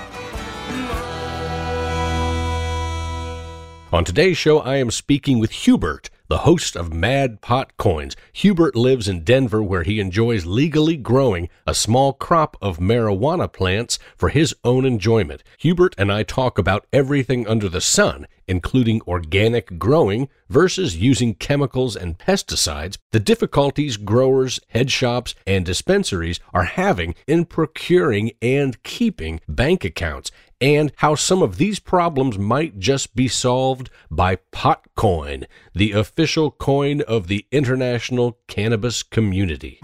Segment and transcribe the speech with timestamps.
[3.92, 8.14] On today's show, I am speaking with Hubert, the host of Mad Pot Coins.
[8.32, 13.98] Hubert lives in Denver where he enjoys legally growing a small crop of marijuana plants
[14.16, 15.42] for his own enjoyment.
[15.58, 21.97] Hubert and I talk about everything under the sun, including organic growing versus using chemicals
[21.97, 29.41] and pesticides, the difficulties growers, head shops, and dispensaries are having in procuring and keeping
[29.48, 30.30] bank accounts,
[30.61, 37.00] and how some of these problems might just be solved by Potcoin, the official coin
[37.03, 39.81] of the international cannabis community.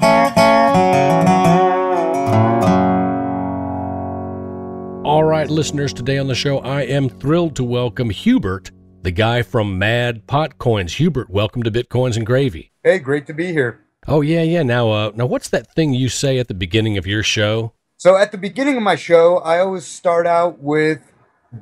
[5.04, 8.70] All right, listeners, today on the show, I am thrilled to welcome Hubert,
[9.02, 10.97] the guy from Mad Potcoins.
[10.97, 12.72] Hubert, welcome to Bitcoins and Gravy.
[12.82, 13.86] Hey, great to be here.
[14.08, 14.62] Oh yeah, yeah.
[14.62, 17.72] Now, uh, now, what's that thing you say at the beginning of your show?
[17.98, 21.00] So at the beginning of my show, I always start out with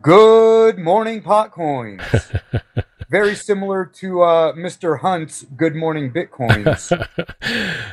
[0.03, 2.03] "Good morning, Potcoins."
[3.09, 4.99] Very similar to uh, Mr.
[4.99, 6.91] Hunt's "Good morning, Bitcoins."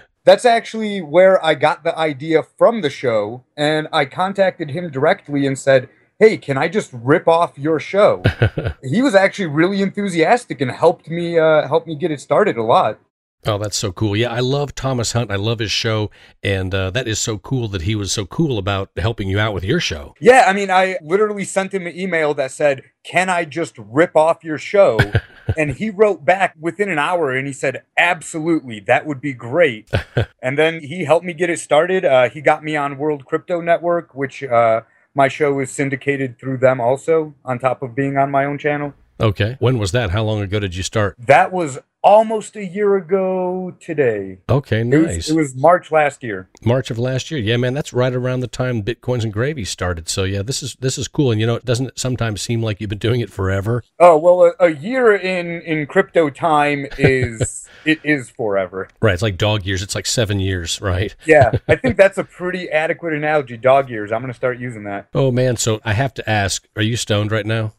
[0.25, 5.45] That's actually where I got the idea from the show, and I contacted him directly
[5.45, 8.23] and said, "Hey, can I just rip off your show?"
[8.83, 12.63] he was actually really enthusiastic and helped me uh, help me get it started a
[12.63, 12.97] lot.
[13.45, 14.15] Oh, that's so cool.
[14.15, 15.31] Yeah, I love Thomas Hunt.
[15.31, 16.11] I love his show.
[16.43, 19.53] And uh, that is so cool that he was so cool about helping you out
[19.53, 20.13] with your show.
[20.19, 24.15] Yeah, I mean, I literally sent him an email that said, Can I just rip
[24.15, 24.99] off your show?
[25.57, 29.89] and he wrote back within an hour and he said, Absolutely, that would be great.
[30.41, 32.05] and then he helped me get it started.
[32.05, 34.81] Uh, he got me on World Crypto Network, which uh,
[35.15, 38.93] my show is syndicated through them also, on top of being on my own channel.
[39.21, 39.57] Okay.
[39.59, 40.09] When was that?
[40.09, 41.15] How long ago did you start?
[41.19, 44.39] That was almost a year ago today.
[44.49, 45.01] Okay, nice.
[45.01, 46.49] It was, it was, March last year.
[46.63, 47.39] March of last year.
[47.39, 50.09] Yeah, man, that's right around the time Bitcoins and Gravy started.
[50.09, 51.31] So yeah, this is this is cool.
[51.31, 53.83] And you know, it doesn't sometimes seem like you've been doing it forever.
[53.99, 58.87] Oh well, a, a year in in crypto time is it is forever.
[59.01, 59.13] Right.
[59.13, 59.81] It's like dog years.
[59.81, 61.15] It's like seven years, right?
[61.25, 63.57] yeah, I think that's a pretty adequate analogy.
[63.57, 64.11] Dog years.
[64.11, 65.09] I'm going to start using that.
[65.13, 67.73] Oh man, so I have to ask: Are you stoned right now?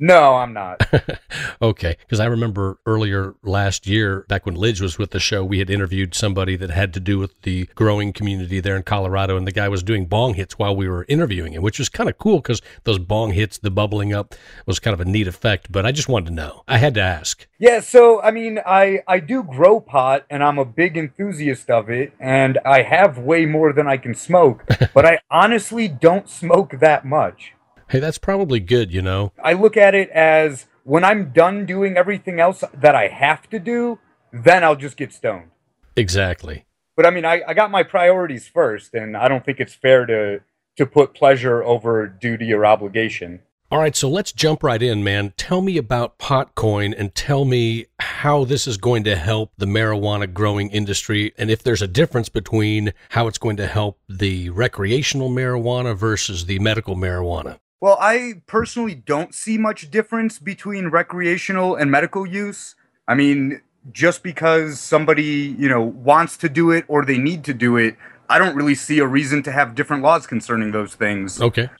[0.00, 0.86] No, I'm not.
[1.62, 5.58] okay, because I remember earlier last year, back when Lidge was with the show, we
[5.58, 9.46] had interviewed somebody that had to do with the growing community there in Colorado, and
[9.46, 12.16] the guy was doing bong hits while we were interviewing him, which was kind of
[12.18, 15.72] cool because those bong hits, the bubbling up, was kind of a neat effect.
[15.72, 16.62] But I just wanted to know.
[16.68, 17.46] I had to ask.
[17.58, 21.90] Yeah, so I mean, I I do grow pot, and I'm a big enthusiast of
[21.90, 24.64] it, and I have way more than I can smoke,
[24.94, 27.54] but I honestly don't smoke that much.
[27.88, 29.32] Hey, that's probably good, you know.
[29.42, 33.58] I look at it as when I'm done doing everything else that I have to
[33.58, 33.98] do,
[34.32, 35.50] then I'll just get stoned.
[35.96, 36.66] Exactly.
[36.96, 40.04] But I mean, I, I got my priorities first, and I don't think it's fair
[40.06, 40.40] to
[40.76, 43.40] to put pleasure over duty or obligation.
[43.70, 45.34] All right, so let's jump right in, man.
[45.36, 50.32] Tell me about Potcoin and tell me how this is going to help the marijuana
[50.32, 55.28] growing industry and if there's a difference between how it's going to help the recreational
[55.28, 57.58] marijuana versus the medical marijuana.
[57.80, 62.74] Well, I personally don't see much difference between recreational and medical use.
[63.06, 63.60] I mean,
[63.92, 67.96] just because somebody, you know, wants to do it or they need to do it,
[68.28, 71.40] I don't really see a reason to have different laws concerning those things.
[71.40, 71.70] Okay.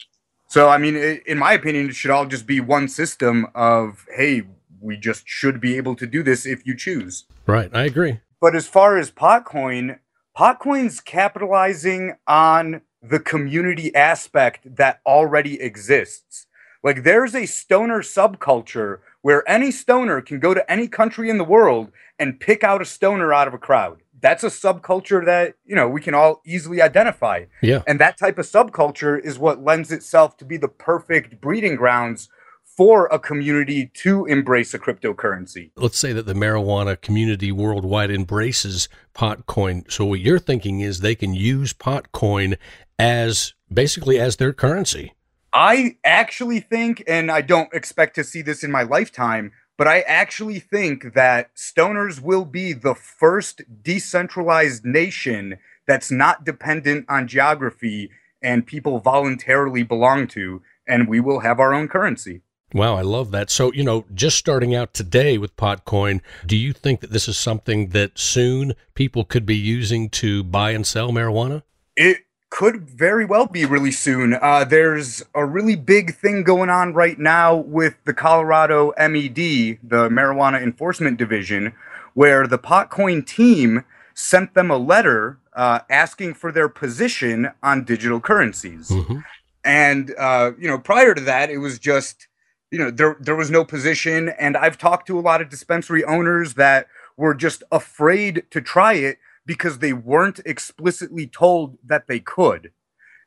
[0.47, 4.45] So, I mean, in my opinion, it should all just be one system of, hey,
[4.81, 7.25] we just should be able to do this if you choose.
[7.45, 7.71] Right.
[7.75, 8.21] I agree.
[8.41, 9.99] But as far as Potcoin,
[10.37, 16.47] Potcoin's capitalizing on the community aspect that already exists.
[16.83, 21.45] Like there's a stoner subculture where any stoner can go to any country in the
[21.45, 23.99] world and pick out a stoner out of a crowd.
[24.21, 27.45] That's a subculture that, you know, we can all easily identify.
[27.63, 27.83] Yeah.
[27.87, 32.29] And that type of subculture is what lends itself to be the perfect breeding grounds
[32.65, 35.73] for a community to embrace a cryptocurrency.
[35.77, 39.91] Let's say that the marijuana community worldwide embraces Potcoin.
[39.91, 42.57] So what you're thinking is they can use Potcoin
[42.99, 45.15] as basically as their currency.
[45.53, 50.01] I actually think, and I don't expect to see this in my lifetime, but I
[50.01, 58.11] actually think that stoners will be the first decentralized nation that's not dependent on geography
[58.43, 62.43] and people voluntarily belong to, and we will have our own currency.
[62.75, 63.49] Wow, I love that.
[63.51, 67.39] So, you know, just starting out today with Potcoin, do you think that this is
[67.39, 71.63] something that soon people could be using to buy and sell marijuana?
[71.97, 72.19] It
[72.51, 74.35] could very well be really soon.
[74.35, 79.37] Uh, there's a really big thing going on right now with the Colorado MED,
[79.83, 81.75] the Marijuana Enforcement Division,
[82.15, 83.85] where the Potcoin team
[84.15, 88.89] sent them a letter uh, asking for their position on digital currencies.
[88.89, 89.19] Mm-hmm.
[89.65, 92.29] And uh, you know, prior to that, it was just
[92.71, 96.05] you know there there was no position and i've talked to a lot of dispensary
[96.05, 96.87] owners that
[97.17, 99.19] were just afraid to try it
[99.49, 102.71] because they weren't explicitly told that they could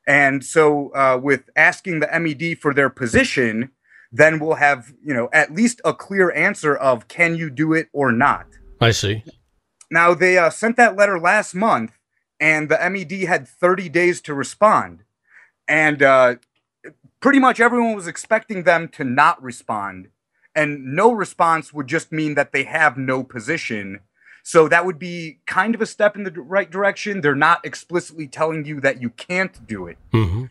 [0.07, 3.71] and so uh, with asking the med for their position
[4.13, 7.89] then we'll have you know at least a clear answer of can you do it
[7.91, 8.45] or not
[8.79, 9.23] i see
[9.89, 11.97] now they uh, sent that letter last month
[12.39, 15.03] and the med had 30 days to respond
[15.67, 16.35] and uh,
[17.21, 20.09] pretty much everyone was expecting them to not respond.
[20.53, 24.01] And no response would just mean that they have no position.
[24.43, 27.21] So that would be kind of a step in the right direction.
[27.21, 29.97] They're not explicitly telling you that you can't do it.
[30.13, 30.45] Mm-hmm.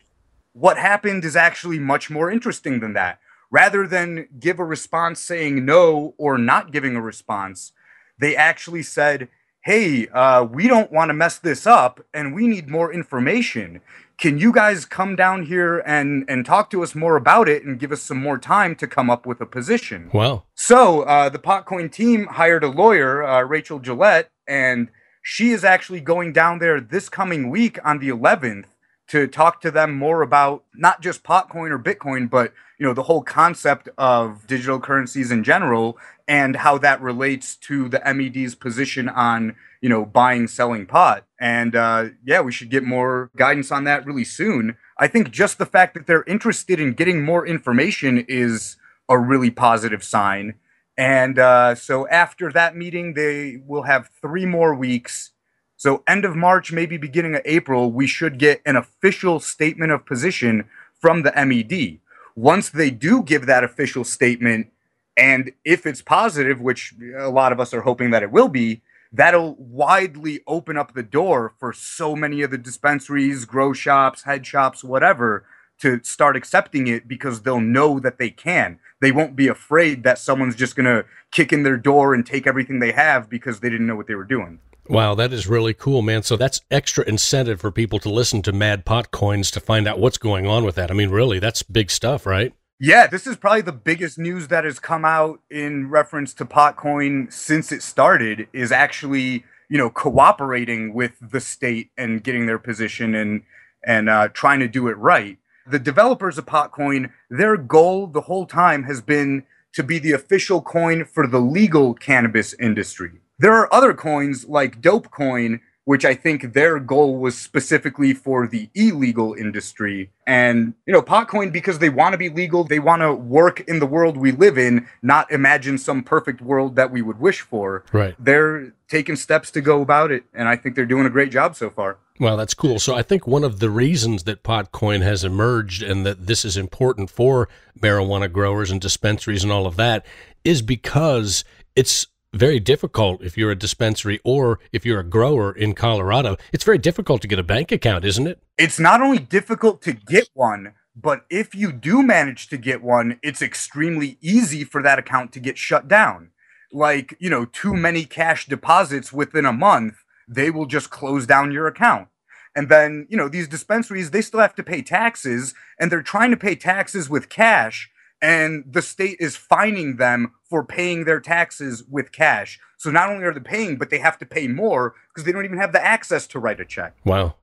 [0.53, 3.19] What happened is actually much more interesting than that.
[3.51, 7.73] Rather than give a response saying no or not giving a response,
[8.19, 9.29] they actually said,
[9.63, 13.81] Hey, uh, we don't want to mess this up and we need more information
[14.21, 17.81] can you guys come down here and and talk to us more about it and
[17.81, 20.11] give us some more time to come up with a position?
[20.13, 20.47] Well.
[20.55, 24.91] So uh, the potcoin team hired a lawyer uh, rachel gillette and
[25.23, 28.67] she is actually going down there this coming week on the 11th
[29.09, 33.05] to talk to them more about not just potcoin or bitcoin but you know the
[33.05, 39.09] whole concept of digital currencies in general and how that relates to the med's position
[39.09, 41.27] on you know, buying, selling pot.
[41.41, 44.77] And uh, yeah, we should get more guidance on that really soon.
[44.99, 48.77] I think just the fact that they're interested in getting more information is
[49.09, 50.55] a really positive sign.
[50.99, 55.31] And uh, so after that meeting, they will have three more weeks.
[55.77, 60.05] So end of March, maybe beginning of April, we should get an official statement of
[60.05, 60.69] position
[61.01, 62.01] from the MED.
[62.37, 64.71] Once they do give that official statement,
[65.17, 68.83] and if it's positive, which a lot of us are hoping that it will be,
[69.13, 74.47] that'll widely open up the door for so many of the dispensaries, grow shops, head
[74.47, 75.45] shops, whatever,
[75.81, 78.79] to start accepting it because they'll know that they can.
[79.01, 82.47] They won't be afraid that someone's just going to kick in their door and take
[82.47, 84.61] everything they have because they didn't know what they were doing.
[84.89, 86.23] Wow, that is really cool, man.
[86.23, 90.01] So that's extra incentive for people to listen to Mad Pot Coins to find out
[90.01, 90.91] what's going on with that.
[90.91, 92.53] I mean, really, that's big stuff, right?
[92.83, 97.31] Yeah, this is probably the biggest news that has come out in reference to Potcoin
[97.31, 103.15] since it started is actually, you know, cooperating with the state and getting their position
[103.15, 103.43] and
[103.85, 105.37] and uh, trying to do it right.
[105.67, 109.45] The developers of Potcoin, their goal the whole time has been
[109.75, 113.21] to be the official coin for the legal cannabis industry.
[113.39, 118.69] There are other coins like Dopecoin which I think their goal was specifically for the
[118.75, 120.11] illegal industry.
[120.27, 123.79] And, you know, Potcoin, because they want to be legal, they want to work in
[123.79, 127.85] the world we live in, not imagine some perfect world that we would wish for.
[127.93, 128.15] Right.
[128.19, 130.25] They're taking steps to go about it.
[130.35, 131.99] And I think they're doing a great job so far.
[132.21, 132.79] Well, that's cool.
[132.79, 136.59] So I think one of the reasons that Potcoin has emerged and that this is
[136.59, 137.49] important for
[137.81, 140.05] marijuana growers and dispensaries and all of that
[140.45, 141.45] is because
[141.75, 146.37] it's very difficult if you're a dispensary or if you're a grower in Colorado.
[146.53, 148.41] It's very difficult to get a bank account, isn't it?
[148.57, 153.19] It's not only difficult to get one, but if you do manage to get one,
[153.23, 156.31] it's extremely easy for that account to get shut down.
[156.73, 159.95] Like, you know, too many cash deposits within a month,
[160.29, 162.09] they will just close down your account.
[162.55, 166.31] And then, you know, these dispensaries, they still have to pay taxes and they're trying
[166.31, 167.91] to pay taxes with cash
[168.23, 172.59] and the state is fining them for paying their taxes with cash.
[172.77, 175.45] So not only are they paying, but they have to pay more because they don't
[175.45, 176.97] even have the access to write a check.
[177.05, 177.37] Wow.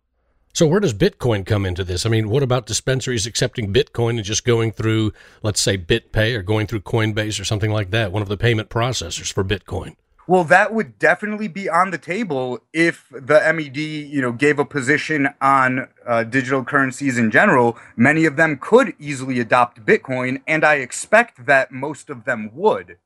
[0.54, 2.06] So where does Bitcoin come into this?
[2.06, 6.42] I mean, what about dispensaries accepting Bitcoin and just going through, let's say, BitPay or
[6.42, 9.96] going through Coinbase or something like that, one of the payment processors for Bitcoin?
[10.30, 14.66] Well, that would definitely be on the table if the MED, you know, gave a
[14.66, 17.78] position on uh, digital currencies in general.
[17.96, 22.98] Many of them could easily adopt Bitcoin, and I expect that most of them would.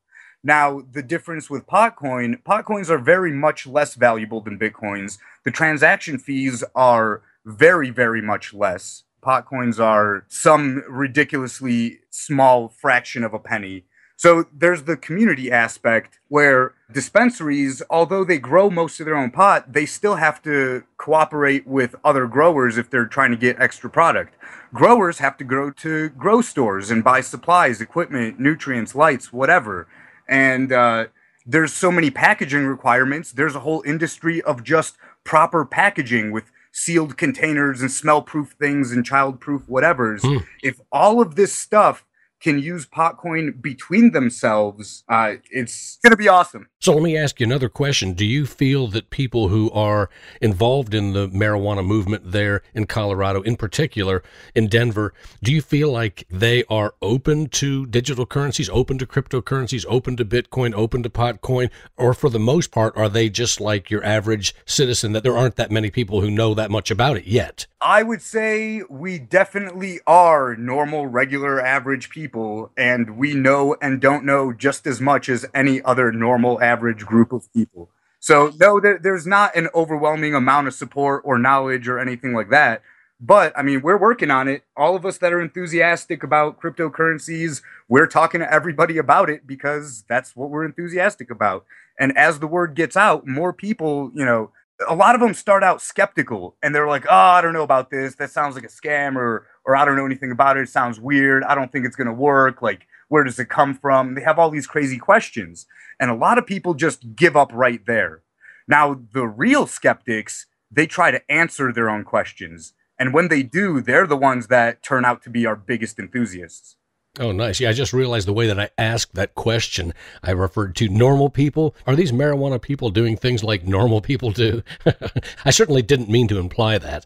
[0.43, 5.19] Now, the difference with Potcoin, Potcoins are very much less valuable than Bitcoins.
[5.45, 9.03] The transaction fees are very, very much less.
[9.23, 13.85] Potcoins are some ridiculously small fraction of a penny.
[14.21, 19.73] So there's the community aspect where dispensaries, although they grow most of their own pot,
[19.73, 24.35] they still have to cooperate with other growers if they're trying to get extra product.
[24.73, 29.87] Growers have to go to grow stores and buy supplies, equipment, nutrients, lights, whatever.
[30.27, 31.05] And uh,
[31.45, 33.31] there's so many packaging requirements.
[33.31, 38.91] There's a whole industry of just proper packaging with sealed containers and smell proof things
[38.91, 40.21] and child proof whatevers.
[40.21, 40.45] Mm.
[40.63, 42.05] If all of this stuff
[42.39, 46.67] can use Potcoin between themselves, uh, it's going to be awesome.
[46.83, 48.13] So let me ask you another question.
[48.13, 50.09] Do you feel that people who are
[50.41, 54.23] involved in the marijuana movement there in Colorado, in particular
[54.55, 59.85] in Denver, do you feel like they are open to digital currencies, open to cryptocurrencies,
[59.87, 61.69] open to Bitcoin, open to Potcoin?
[61.97, 65.57] Or for the most part, are they just like your average citizen that there aren't
[65.57, 67.67] that many people who know that much about it yet?
[67.79, 74.23] I would say we definitely are normal, regular, average people, and we know and don't
[74.23, 77.89] know just as much as any other normal, average average group of people.
[78.19, 82.49] So no, there, there's not an overwhelming amount of support or knowledge or anything like
[82.51, 82.81] that.
[83.19, 84.63] But I mean, we're working on it.
[84.75, 90.03] All of us that are enthusiastic about cryptocurrencies, we're talking to everybody about it because
[90.07, 91.65] that's what we're enthusiastic about.
[91.99, 94.51] And as the word gets out, more people, you know,
[94.87, 97.91] a lot of them start out skeptical and they're like, "Oh, I don't know about
[97.91, 98.15] this.
[98.15, 100.61] That sounds like a scam or or I don't know anything about it.
[100.61, 101.43] It sounds weird.
[101.43, 104.15] I don't think it's going to work." Like where does it come from?
[104.15, 105.65] They have all these crazy questions.
[105.99, 108.23] And a lot of people just give up right there.
[108.69, 112.71] Now, the real skeptics, they try to answer their own questions.
[112.97, 116.77] And when they do, they're the ones that turn out to be our biggest enthusiasts.
[117.19, 117.59] Oh, nice.
[117.59, 121.29] Yeah, I just realized the way that I asked that question, I referred to normal
[121.29, 121.75] people.
[121.85, 124.63] Are these marijuana people doing things like normal people do?
[125.43, 127.05] I certainly didn't mean to imply that.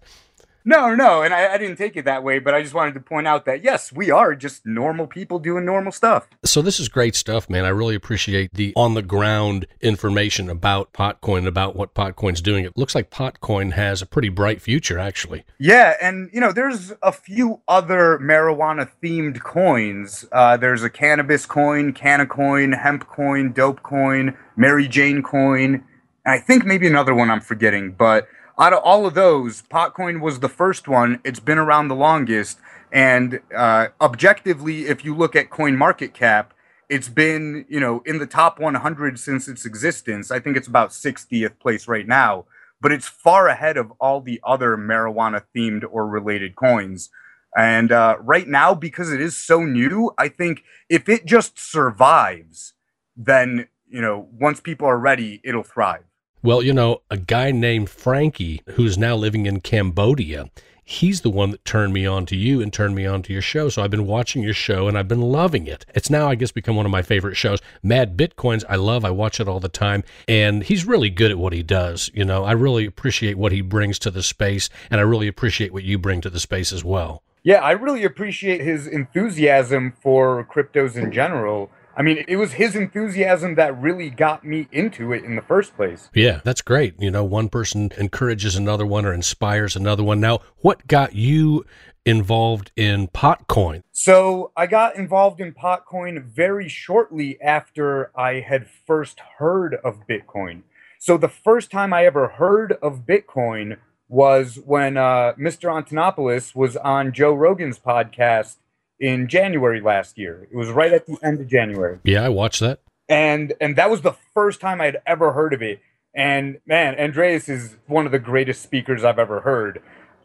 [0.68, 3.00] No, no, and I, I, didn't take it that way, but I just wanted to
[3.00, 6.28] point out that yes, we are just normal people doing normal stuff.
[6.44, 7.66] So this is great stuff, man.
[7.66, 12.66] I really appreciate the on the ground information about Potcoin, and about what Potcoin's doing.
[12.66, 15.44] It looks like Potcoin has a pretty bright future, actually.
[15.60, 20.26] Yeah, and you know, there's a few other marijuana themed coins.
[20.32, 25.84] Uh, there's a cannabis coin, canna coin, hemp coin, dope coin, Mary Jane coin,
[26.26, 30.22] and I think maybe another one I'm forgetting, but out of all of those, Potcoin
[30.22, 31.20] was the first one.
[31.24, 32.60] It's been around the longest.
[32.92, 36.54] And uh, objectively, if you look at Coin Market Cap,
[36.88, 40.32] it's been, you know, in the top 100 since its existence.
[40.32, 42.46] I think it's about 60th place right now,
[42.80, 47.10] but it's far ahead of all the other marijuana themed or related coins.
[47.58, 52.74] And uh, right now, because it is so new, I think if it just survives,
[53.18, 56.04] then, you know, once people are ready, it'll thrive.
[56.46, 60.52] Well, you know, a guy named Frankie, who's now living in Cambodia,
[60.84, 63.42] he's the one that turned me on to you and turned me on to your
[63.42, 63.68] show.
[63.68, 65.88] So I've been watching your show and I've been loving it.
[65.96, 67.64] It's now, I guess, become one of my favorite shows.
[67.82, 69.04] Mad Bitcoins, I love.
[69.04, 70.04] I watch it all the time.
[70.28, 72.12] And he's really good at what he does.
[72.14, 74.70] You know, I really appreciate what he brings to the space.
[74.92, 77.24] And I really appreciate what you bring to the space as well.
[77.42, 81.72] Yeah, I really appreciate his enthusiasm for cryptos in general.
[81.98, 85.76] I mean, it was his enthusiasm that really got me into it in the first
[85.76, 86.10] place.
[86.14, 86.96] Yeah, that's great.
[87.00, 90.20] You know, one person encourages another one or inspires another one.
[90.20, 91.66] Now, what got you
[92.06, 93.82] involved in Potcoin?
[93.94, 100.64] So, I got involved in Potcoin very shortly after I had first heard of Bitcoin.
[101.00, 103.78] So, the first time I ever heard of Bitcoin
[104.10, 105.72] was when uh, Mr.
[105.72, 108.58] Antonopoulos was on Joe Rogan's podcast
[109.00, 110.48] in January last year.
[110.52, 112.00] It was right at the end of January.
[112.04, 112.82] Yeah, I watched that.
[113.08, 115.80] And and that was the first time I had ever heard of it.
[116.16, 119.82] And man, Andreas is one of the greatest speakers I've ever heard.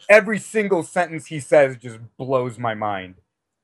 [0.09, 3.17] Every single sentence he says just blows my mind.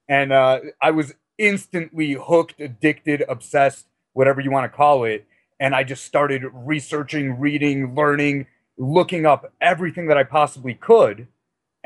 [0.09, 5.27] And uh, I was instantly hooked, addicted, obsessed, whatever you want to call it.
[5.59, 8.47] And I just started researching, reading, learning,
[8.77, 11.29] looking up everything that I possibly could.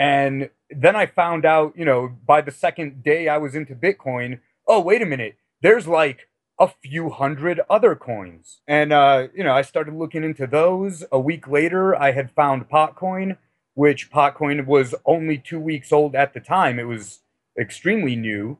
[0.01, 4.41] And then I found out, you know, by the second day I was into Bitcoin,
[4.67, 8.63] oh, wait a minute, there's like a few hundred other coins.
[8.67, 11.05] And, uh, you know, I started looking into those.
[11.13, 13.37] A week later, I had found Potcoin,
[13.75, 16.79] which Potcoin was only two weeks old at the time.
[16.79, 17.21] It was
[17.61, 18.57] extremely new.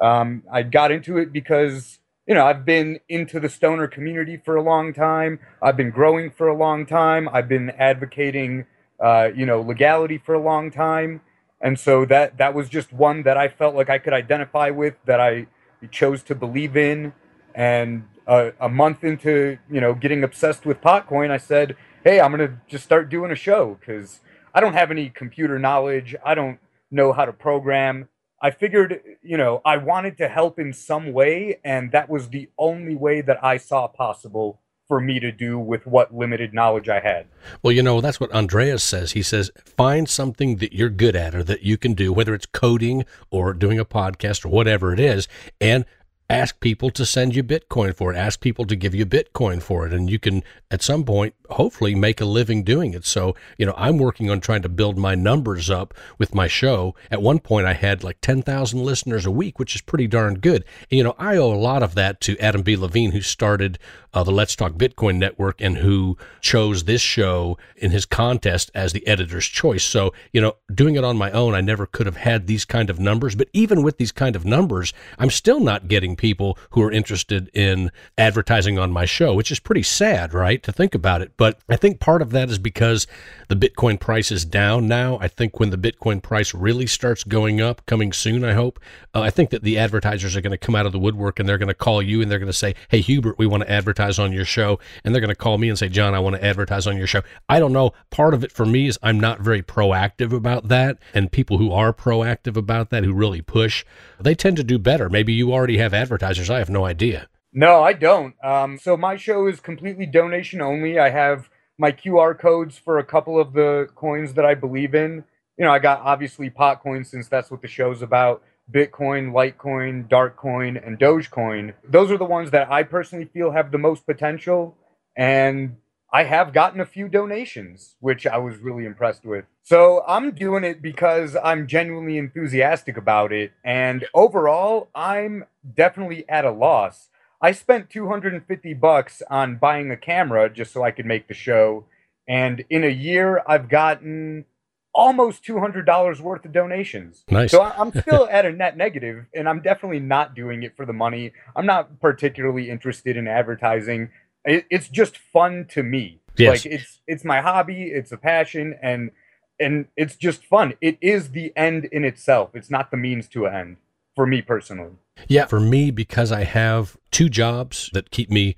[0.00, 4.56] Um, I got into it because you know, I've been into the stoner community for
[4.56, 5.38] a long time.
[5.62, 7.28] I've been growing for a long time.
[7.32, 8.66] I've been advocating,
[9.00, 11.20] uh, you know, legality for a long time.
[11.60, 14.94] And so that that was just one that I felt like I could identify with,
[15.06, 15.46] that I
[15.90, 17.12] chose to believe in.
[17.54, 22.30] And uh, a month into, you know, getting obsessed with Potcoin, I said, "Hey, I'm
[22.30, 24.20] gonna just start doing a show because
[24.54, 26.14] I don't have any computer knowledge.
[26.24, 26.58] I don't
[26.90, 28.08] know how to program."
[28.40, 32.50] I figured, you know, I wanted to help in some way, and that was the
[32.58, 37.00] only way that I saw possible for me to do with what limited knowledge I
[37.00, 37.26] had.
[37.62, 39.12] Well, you know, that's what Andreas says.
[39.12, 42.46] He says, find something that you're good at or that you can do, whether it's
[42.46, 45.28] coding or doing a podcast or whatever it is,
[45.60, 45.84] and
[46.28, 48.16] ask people to send you Bitcoin for it.
[48.16, 49.92] Ask people to give you Bitcoin for it.
[49.92, 53.04] And you can, at some point, hopefully make a living doing it.
[53.04, 56.96] So, you know, I'm working on trying to build my numbers up with my show.
[57.12, 60.64] At one point, I had like 10,000 listeners a week, which is pretty darn good.
[60.90, 62.76] And, you know, I owe a lot of that to Adam B.
[62.76, 63.78] Levine, who started
[64.16, 68.94] uh, the Let's Talk Bitcoin network and who chose this show in his contest as
[68.94, 69.84] the editor's choice.
[69.84, 72.88] So, you know, doing it on my own, I never could have had these kind
[72.88, 73.34] of numbers.
[73.34, 77.50] But even with these kind of numbers, I'm still not getting people who are interested
[77.52, 80.62] in advertising on my show, which is pretty sad, right?
[80.62, 81.32] To think about it.
[81.36, 83.06] But I think part of that is because
[83.48, 85.18] the Bitcoin price is down now.
[85.20, 88.80] I think when the Bitcoin price really starts going up, coming soon, I hope,
[89.14, 91.48] uh, I think that the advertisers are going to come out of the woodwork and
[91.48, 93.70] they're going to call you and they're going to say, Hey, Hubert, we want to
[93.70, 94.78] advertise on your show.
[95.04, 97.06] And they're going to call me and say, John, I want to advertise on your
[97.06, 97.22] show.
[97.48, 97.92] I don't know.
[98.10, 100.98] Part of it for me is I'm not very proactive about that.
[101.14, 103.84] And people who are proactive about that, who really push,
[104.18, 105.08] they tend to do better.
[105.08, 106.50] Maybe you already have advertisers.
[106.50, 107.28] I have no idea.
[107.52, 108.34] No, I don't.
[108.44, 110.98] Um, so my show is completely donation only.
[110.98, 115.24] I have my QR codes for a couple of the coins that I believe in.
[115.58, 118.42] You know, I got obviously Potcoin since that's what the show's about.
[118.70, 121.74] Bitcoin, Litecoin, Darkcoin, and Dogecoin.
[121.88, 124.76] Those are the ones that I personally feel have the most potential.
[125.16, 125.76] And
[126.12, 129.44] I have gotten a few donations, which I was really impressed with.
[129.62, 133.52] So I'm doing it because I'm genuinely enthusiastic about it.
[133.64, 137.08] And overall, I'm definitely at a loss.
[137.40, 141.84] I spent 250 bucks on buying a camera just so I could make the show.
[142.28, 144.46] And in a year, I've gotten
[144.94, 147.24] almost $200 worth of donations.
[147.30, 147.50] Nice.
[147.50, 150.92] So I'm still at a net negative, and I'm definitely not doing it for the
[150.92, 151.32] money.
[151.54, 154.10] I'm not particularly interested in advertising.
[154.44, 156.20] It's just fun to me.
[156.36, 156.64] Yes.
[156.64, 159.10] Like it's it's my hobby, it's a passion, and
[159.58, 160.74] and it's just fun.
[160.80, 162.50] It is the end in itself.
[162.54, 163.76] It's not the means to an end
[164.16, 164.92] for me personally.
[165.28, 168.56] Yeah, for me, because I have two jobs that keep me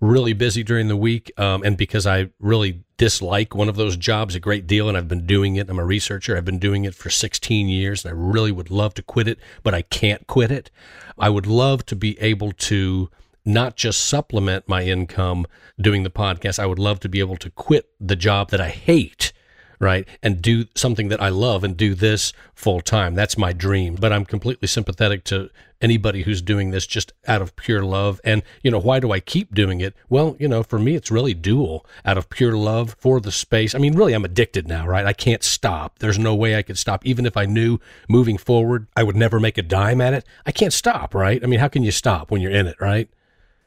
[0.00, 4.34] really busy during the week, um, and because I really dislike one of those jobs
[4.34, 5.70] a great deal, and I've been doing it.
[5.70, 6.36] I'm a researcher.
[6.36, 9.38] I've been doing it for 16 years, and I really would love to quit it,
[9.62, 10.70] but I can't quit it.
[11.18, 13.10] I would love to be able to
[13.44, 15.46] not just supplement my income
[15.78, 16.58] doing the podcast.
[16.58, 19.33] I would love to be able to quit the job that I hate
[19.78, 20.06] right?
[20.22, 23.14] And do something that I love and do this full time.
[23.14, 23.96] That's my dream.
[23.96, 28.20] But I'm completely sympathetic to anybody who's doing this just out of pure love.
[28.24, 29.94] And, you know, why do I keep doing it?
[30.08, 33.74] Well, you know, for me, it's really dual out of pure love for the space.
[33.74, 35.04] I mean, really, I'm addicted now, right?
[35.04, 35.98] I can't stop.
[35.98, 37.04] There's no way I could stop.
[37.04, 40.24] Even if I knew moving forward, I would never make a dime at it.
[40.46, 41.42] I can't stop, right?
[41.42, 43.08] I mean, how can you stop when you're in it, right?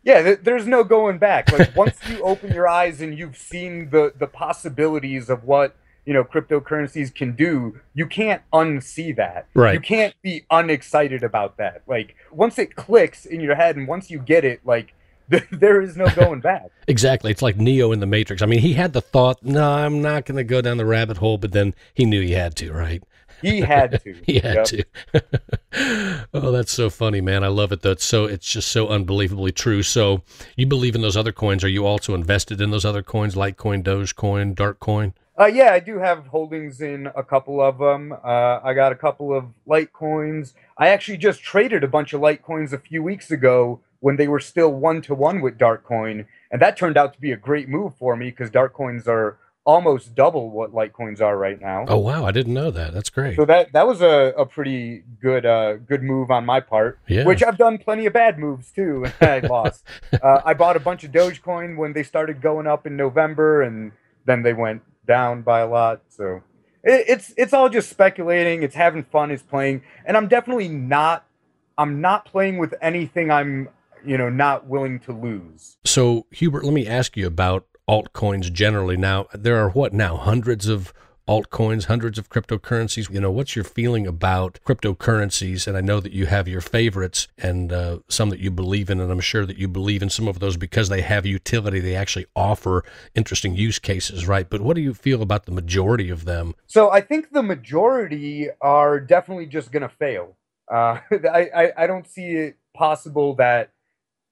[0.03, 4.13] yeah there's no going back like once you open your eyes and you've seen the
[4.17, 5.75] the possibilities of what
[6.07, 9.47] you know cryptocurrencies can do you can't unsee that.
[9.53, 9.73] Right.
[9.75, 11.83] you can't be unexcited about that.
[11.85, 14.93] Like once it clicks in your head and once you get it like
[15.51, 16.71] there is no going back.
[16.89, 17.31] Exactly.
[17.31, 18.41] It's like neo in the matrix.
[18.41, 21.17] I mean he had the thought no i'm not going to go down the rabbit
[21.17, 23.03] hole but then he knew he had to right?
[23.41, 24.13] He had to.
[24.25, 24.65] He had yep.
[24.65, 26.27] to.
[26.33, 27.43] Oh that's so funny man.
[27.43, 27.91] I love it though.
[27.91, 29.83] It's so it's just so unbelievably true.
[29.83, 30.23] So
[30.55, 31.65] you believe in those other coins.
[31.65, 33.35] Are you also invested in those other coins?
[33.35, 38.11] Litecoin dogecoin darkcoin uh, yeah, I do have holdings in a couple of them.
[38.11, 40.53] Uh, I got a couple of Litecoins.
[40.77, 44.39] I actually just traded a bunch of Litecoins a few weeks ago when they were
[44.39, 47.95] still one to one with Darkcoin, and that turned out to be a great move
[47.95, 51.85] for me because Darkcoins are almost double what Litecoins are right now.
[51.87, 52.93] Oh wow, I didn't know that.
[52.93, 53.35] That's great.
[53.35, 56.99] So that that was a, a pretty good uh, good move on my part.
[57.07, 57.25] Yeah.
[57.25, 59.05] Which I've done plenty of bad moves too.
[59.21, 59.83] I lost.
[60.23, 63.91] uh, I bought a bunch of Dogecoin when they started going up in November, and
[64.25, 66.01] then they went down by a lot.
[66.09, 66.43] So
[66.83, 68.63] it, it's it's all just speculating.
[68.63, 69.31] It's having fun.
[69.31, 71.25] It's playing, and I'm definitely not.
[71.77, 73.31] I'm not playing with anything.
[73.31, 73.69] I'm
[74.05, 75.77] you know not willing to lose.
[75.85, 78.97] So Hubert, let me ask you about altcoins generally.
[78.97, 80.93] Now there are what now hundreds of
[81.27, 83.09] altcoins, hundreds of cryptocurrencies.
[83.09, 85.67] You know, what's your feeling about cryptocurrencies?
[85.67, 88.99] And I know that you have your favorites and uh, some that you believe in,
[88.99, 91.79] and I'm sure that you believe in some of those because they have utility.
[91.79, 92.83] They actually offer
[93.15, 94.49] interesting use cases, right?
[94.49, 96.55] But what do you feel about the majority of them?
[96.65, 100.37] So I think the majority are definitely just going to fail.
[100.71, 103.71] Uh, I, I, I don't see it possible that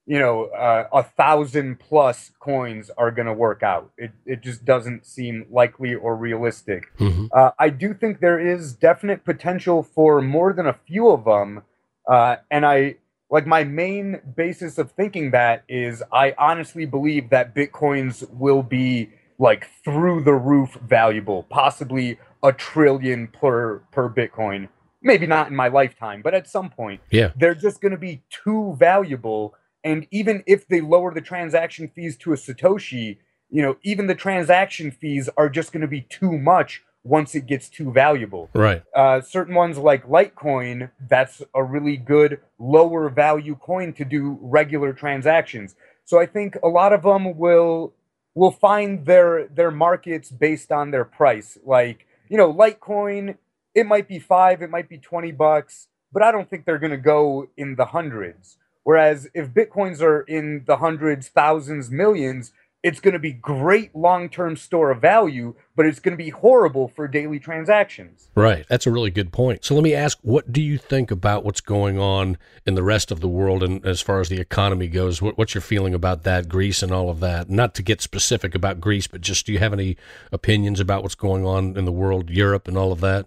[0.05, 3.91] you know uh, a thousand plus coins are going to work out.
[3.97, 6.95] It it just doesn't seem likely or realistic.
[6.97, 7.27] Mm-hmm.
[7.31, 11.63] Uh, I do think there is definite potential for more than a few of them,
[12.07, 12.97] uh, and I
[13.29, 19.09] like my main basis of thinking that is I honestly believe that bitcoins will be
[19.39, 24.69] like through the roof valuable, possibly a trillion per per bitcoin.
[25.01, 28.23] Maybe not in my lifetime, but at some point, yeah, they're just going to be
[28.29, 33.19] too valuable and even if they lower the transaction fees to a Satoshi,
[33.51, 37.45] you know, even the transaction fees are just going to be too much once it
[37.45, 38.49] gets too valuable.
[38.55, 38.81] Right.
[38.95, 44.91] Uh, certain ones like Litecoin, that's a really good lower value coin to do regular
[44.91, 45.75] transactions.
[46.03, 47.93] So I think a lot of them will
[48.33, 51.59] will find their their markets based on their price.
[51.63, 53.37] Like you know, Litecoin,
[53.75, 56.89] it might be five, it might be twenty bucks, but I don't think they're going
[56.91, 58.57] to go in the hundreds.
[58.85, 64.55] Whereas if bitcoins are in the hundreds, thousands, millions, it's going to be great long-term
[64.57, 68.29] store of value, but it's going to be horrible for daily transactions.
[68.35, 68.63] Right.
[68.69, 69.65] That's a really good point.
[69.65, 73.11] So let me ask, what do you think about what's going on in the rest
[73.11, 75.19] of the world and as far as the economy goes?
[75.19, 77.49] What, what's your feeling about that, Greece and all of that?
[77.49, 79.97] Not to get specific about Greece, but just do you have any
[80.31, 83.25] opinions about what's going on in the world, Europe and all of that?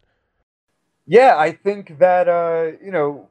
[1.05, 3.29] Yeah, I think that uh, you know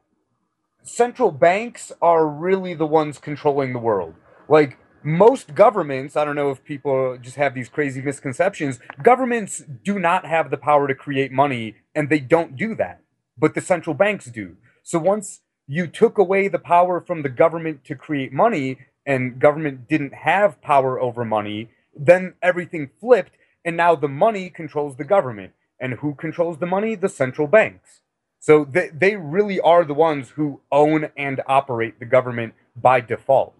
[0.88, 4.14] central banks are really the ones controlling the world.
[4.48, 9.98] Like most governments, I don't know if people just have these crazy misconceptions, governments do
[9.98, 13.02] not have the power to create money and they don't do that,
[13.36, 14.56] but the central banks do.
[14.82, 19.88] So once you took away the power from the government to create money and government
[19.88, 23.32] didn't have power over money, then everything flipped
[23.64, 25.52] and now the money controls the government.
[25.80, 26.96] And who controls the money?
[26.96, 28.00] The central banks.
[28.40, 33.54] So they, they really are the ones who own and operate the government by default.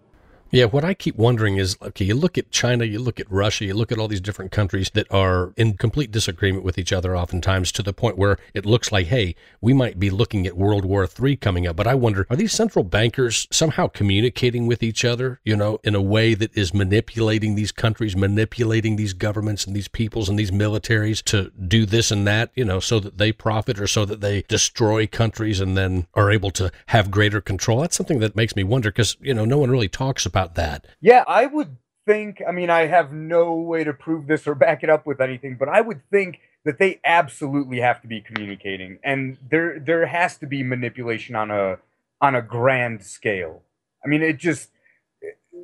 [0.50, 3.66] Yeah, what I keep wondering is okay, you look at China, you look at Russia,
[3.66, 7.14] you look at all these different countries that are in complete disagreement with each other
[7.14, 10.86] oftentimes to the point where it looks like, hey, we might be looking at World
[10.86, 11.76] War III coming up.
[11.76, 15.94] But I wonder, are these central bankers somehow communicating with each other, you know, in
[15.94, 20.50] a way that is manipulating these countries, manipulating these governments and these peoples and these
[20.50, 24.22] militaries to do this and that, you know, so that they profit or so that
[24.22, 27.82] they destroy countries and then are able to have greater control?
[27.82, 30.54] That's something that makes me wonder because, you know, no one really talks about about
[30.54, 30.86] that.
[31.00, 34.82] Yeah, I would think, I mean, I have no way to prove this or back
[34.82, 38.98] it up with anything, but I would think that they absolutely have to be communicating
[39.02, 41.78] and there there has to be manipulation on a
[42.20, 43.62] on a grand scale.
[44.04, 44.70] I mean, it just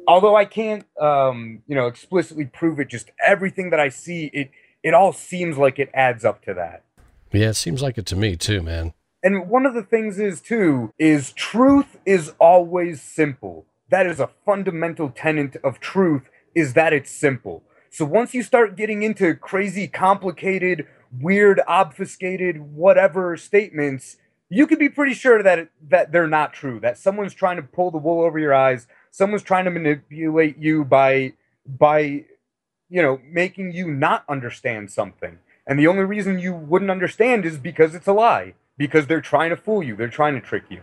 [0.06, 4.50] although I can't um, you know, explicitly prove it, just everything that I see, it
[4.82, 6.84] it all seems like it adds up to that.
[7.32, 8.94] Yeah, it seems like it to me too, man.
[9.22, 14.31] And one of the things is too is truth is always simple that is a
[14.44, 16.23] fundamental tenet of truth
[16.55, 17.62] is that it's simple.
[17.90, 20.87] So once you start getting into crazy, complicated,
[21.20, 24.16] weird, obfuscated, whatever statements,
[24.49, 26.81] you can be pretty sure that that they're not true.
[26.81, 28.87] That someone's trying to pull the wool over your eyes.
[29.11, 31.35] Someone's trying to manipulate you by
[31.66, 32.25] by
[32.88, 35.38] you know making you not understand something.
[35.66, 38.55] And the only reason you wouldn't understand is because it's a lie.
[38.77, 39.94] Because they're trying to fool you.
[39.94, 40.81] They're trying to trick you.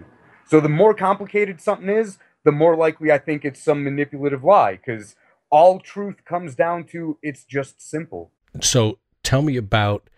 [0.48, 4.78] So the more complicated something is, the more likely I think it's some manipulative lie
[4.78, 5.16] because
[5.50, 8.32] all truth comes down to it's just simple.
[8.62, 10.10] So tell me about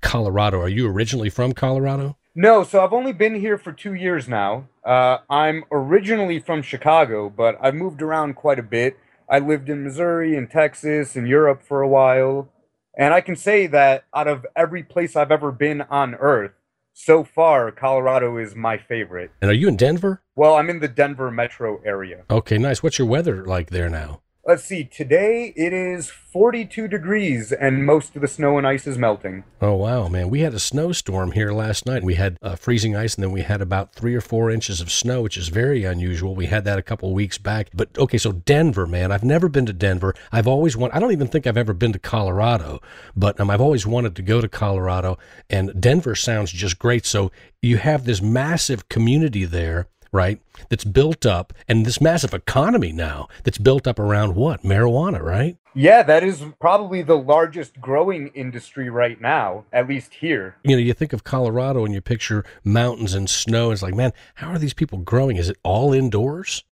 [0.00, 0.60] Colorado.
[0.60, 2.16] Are you originally from Colorado?
[2.34, 4.68] No, so I've only been here for two years now.
[4.84, 8.96] Uh, I'm originally from Chicago, but I've moved around quite a bit.
[9.28, 12.48] I lived in Missouri and Texas and Europe for a while.
[12.96, 16.52] And I can say that out of every place I've ever been on earth,
[16.98, 19.30] so far, Colorado is my favorite.
[19.40, 20.20] And are you in Denver?
[20.34, 22.24] Well, I'm in the Denver metro area.
[22.28, 22.82] Okay, nice.
[22.82, 24.20] What's your weather like there now?
[24.48, 24.84] Let's see.
[24.84, 29.44] Today it is 42 degrees and most of the snow and ice is melting.
[29.60, 30.30] Oh, wow, man.
[30.30, 32.02] We had a snowstorm here last night.
[32.02, 34.90] We had uh, freezing ice and then we had about three or four inches of
[34.90, 36.34] snow, which is very unusual.
[36.34, 37.68] We had that a couple weeks back.
[37.74, 39.12] But okay, so Denver, man.
[39.12, 40.14] I've never been to Denver.
[40.32, 42.80] I've always wanted, I don't even think I've ever been to Colorado,
[43.14, 45.18] but um, I've always wanted to go to Colorado
[45.50, 47.04] and Denver sounds just great.
[47.04, 47.30] So
[47.60, 50.40] you have this massive community there right?
[50.68, 54.62] That's built up, and this massive economy now that's built up around what?
[54.62, 55.56] Marijuana, right?
[55.74, 60.56] Yeah, that is probably the largest growing industry right now, at least here.
[60.64, 63.70] You know, you think of Colorado and you picture mountains and snow.
[63.70, 65.36] It's like, man, how are these people growing?
[65.36, 66.64] Is it all indoors?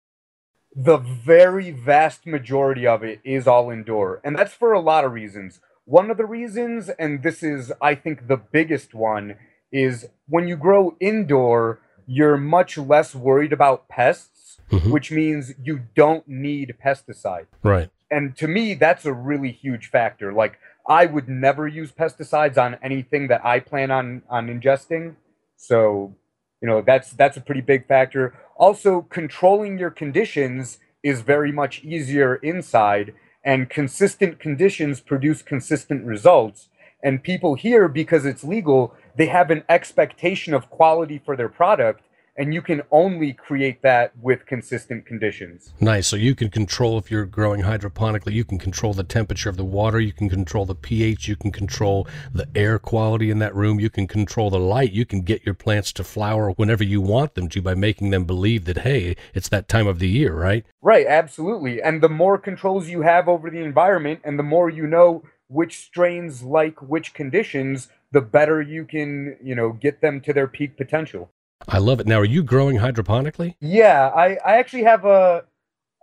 [0.74, 5.12] The very vast majority of it is all indoor, and that's for a lot of
[5.12, 5.60] reasons.
[5.84, 9.36] One of the reasons, and this is, I think, the biggest one,
[9.70, 14.90] is when you grow indoor, you're much less worried about pests, mm-hmm.
[14.90, 17.46] which means you don't need pesticide.
[17.62, 17.90] Right.
[18.10, 20.32] And to me, that's a really huge factor.
[20.32, 25.16] Like, I would never use pesticides on anything that I plan on on ingesting.
[25.56, 26.14] So,
[26.60, 28.34] you know, that's that's a pretty big factor.
[28.56, 33.14] Also, controlling your conditions is very much easier inside,
[33.44, 36.68] and consistent conditions produce consistent results.
[37.04, 42.00] And people here, because it's legal, they have an expectation of quality for their product
[42.36, 45.72] and you can only create that with consistent conditions.
[45.80, 46.08] Nice.
[46.08, 49.64] So you can control if you're growing hydroponically, you can control the temperature of the
[49.64, 53.78] water, you can control the pH, you can control the air quality in that room,
[53.78, 57.34] you can control the light, you can get your plants to flower whenever you want
[57.34, 60.66] them to by making them believe that hey, it's that time of the year, right?
[60.82, 61.80] Right, absolutely.
[61.80, 65.22] And the more controls you have over the environment and the more you know
[65.54, 70.48] which strains like which conditions, the better you can, you know, get them to their
[70.48, 71.30] peak potential.
[71.68, 72.06] I love it.
[72.06, 73.54] Now, are you growing hydroponically?
[73.60, 75.44] Yeah, I, I actually have a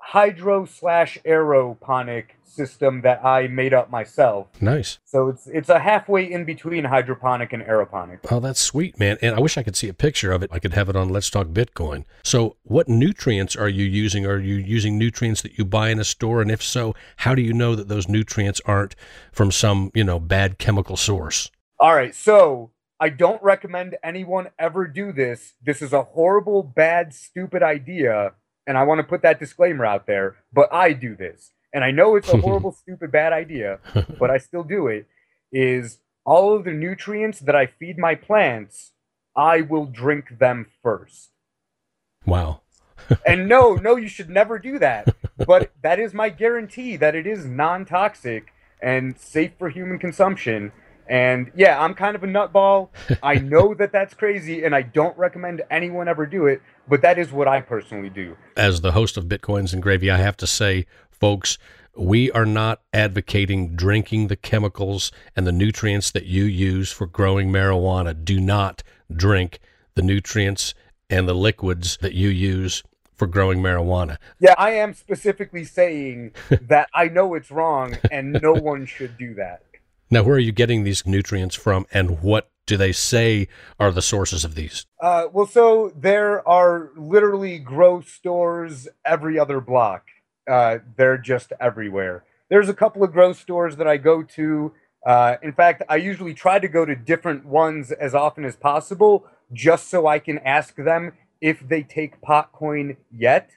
[0.01, 4.47] hydro slash aeroponic system that I made up myself.
[4.61, 4.99] Nice.
[5.05, 8.19] So it's it's a halfway in between hydroponic and aeroponic.
[8.29, 9.17] Oh, that's sweet, man.
[9.21, 10.49] And I wish I could see a picture of it.
[10.51, 12.05] I could have it on Let's Talk Bitcoin.
[12.23, 14.25] So, what nutrients are you using?
[14.25, 16.41] Are you using nutrients that you buy in a store?
[16.41, 18.95] And if so, how do you know that those nutrients aren't
[19.31, 21.49] from some, you know, bad chemical source?
[21.79, 22.13] All right.
[22.13, 25.53] So, I don't recommend anyone ever do this.
[25.63, 28.33] This is a horrible, bad, stupid idea.
[28.71, 31.51] And I want to put that disclaimer out there, but I do this.
[31.73, 33.79] And I know it's a horrible, stupid, bad idea,
[34.17, 35.07] but I still do it.
[35.51, 38.93] Is all of the nutrients that I feed my plants,
[39.35, 41.31] I will drink them first.
[42.25, 42.61] Wow.
[43.27, 45.13] and no, no, you should never do that.
[45.35, 50.71] But that is my guarantee that it is non toxic and safe for human consumption.
[51.09, 52.87] And yeah, I'm kind of a nutball.
[53.21, 57.17] I know that that's crazy, and I don't recommend anyone ever do it, but that
[57.17, 58.35] is what I personally do.
[58.57, 61.57] As the host of Bitcoins and Gravy, I have to say, folks,
[61.95, 67.49] we are not advocating drinking the chemicals and the nutrients that you use for growing
[67.49, 68.23] marijuana.
[68.23, 69.59] Do not drink
[69.95, 70.73] the nutrients
[71.09, 74.17] and the liquids that you use for growing marijuana.
[74.39, 79.33] Yeah, I am specifically saying that I know it's wrong and no one should do
[79.35, 79.63] that.
[80.09, 83.49] Now, where are you getting these nutrients from, and what do they say
[83.81, 84.85] are the sources of these?
[85.01, 90.07] Uh, well, so there are literally grow stores every other block.
[90.49, 92.23] Uh, they're just everywhere.
[92.49, 94.71] There's a couple of grow stores that I go to.
[95.05, 99.27] Uh, in fact, I usually try to go to different ones as often as possible,
[99.51, 103.51] just so I can ask them if they take Potcoin yet.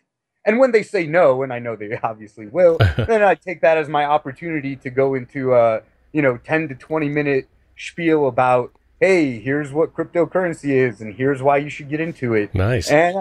[0.44, 3.78] And when they say no, and I know they obviously will, then I take that
[3.78, 8.72] as my opportunity to go into a you know 10 to 20 minute spiel about
[9.04, 12.54] hey here's what cryptocurrency is and here's why you should get into it.
[12.54, 12.90] Nice.
[12.90, 13.16] And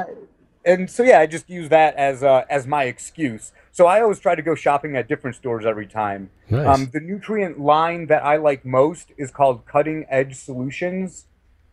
[0.65, 3.51] and so yeah i just use that as uh, as my excuse.
[3.71, 6.29] So i always try to go shopping at different stores every time.
[6.49, 6.67] Nice.
[6.67, 11.25] um, the nutrient line that i like most is called cutting edge solutions.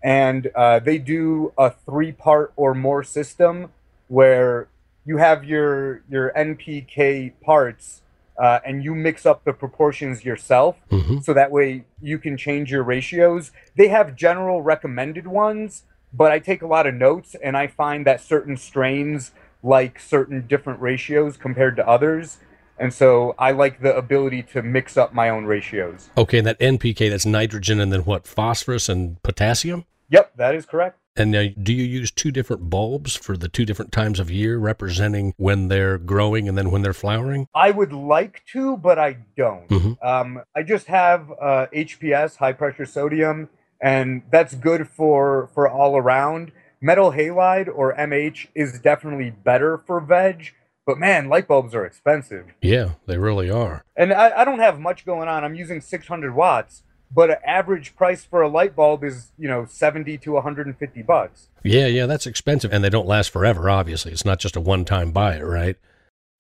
[0.02, 3.70] And uh, they do a three part or more system
[4.08, 4.68] where
[5.04, 8.02] you have your your npk parts
[8.38, 11.18] uh, and you mix up the proportions yourself mm-hmm.
[11.18, 13.52] so that way you can change your ratios.
[13.76, 18.06] They have general recommended ones, but I take a lot of notes and I find
[18.06, 22.38] that certain strains like certain different ratios compared to others.
[22.78, 26.08] And so I like the ability to mix up my own ratios.
[26.16, 29.84] Okay, and that NPK, that's nitrogen and then what, phosphorus and potassium?
[30.08, 30.99] Yep, that is correct.
[31.20, 34.56] And now, do you use two different bulbs for the two different times of year,
[34.56, 37.46] representing when they're growing and then when they're flowering?
[37.54, 39.68] I would like to, but I don't.
[39.68, 39.92] Mm-hmm.
[40.02, 43.50] Um, I just have uh, HPS, high pressure sodium,
[43.82, 46.52] and that's good for for all around.
[46.80, 50.54] Metal halide or MH is definitely better for veg,
[50.86, 52.46] but man, light bulbs are expensive.
[52.62, 53.84] Yeah, they really are.
[53.94, 55.44] And I, I don't have much going on.
[55.44, 59.64] I'm using 600 watts but an average price for a light bulb is you know
[59.64, 64.24] 70 to 150 bucks yeah yeah that's expensive and they don't last forever obviously it's
[64.24, 65.76] not just a one-time buy right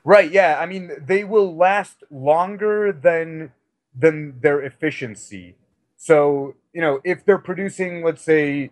[0.04, 3.52] right yeah i mean they will last longer than
[3.94, 5.56] than their efficiency
[5.96, 8.70] so you know if they're producing let's say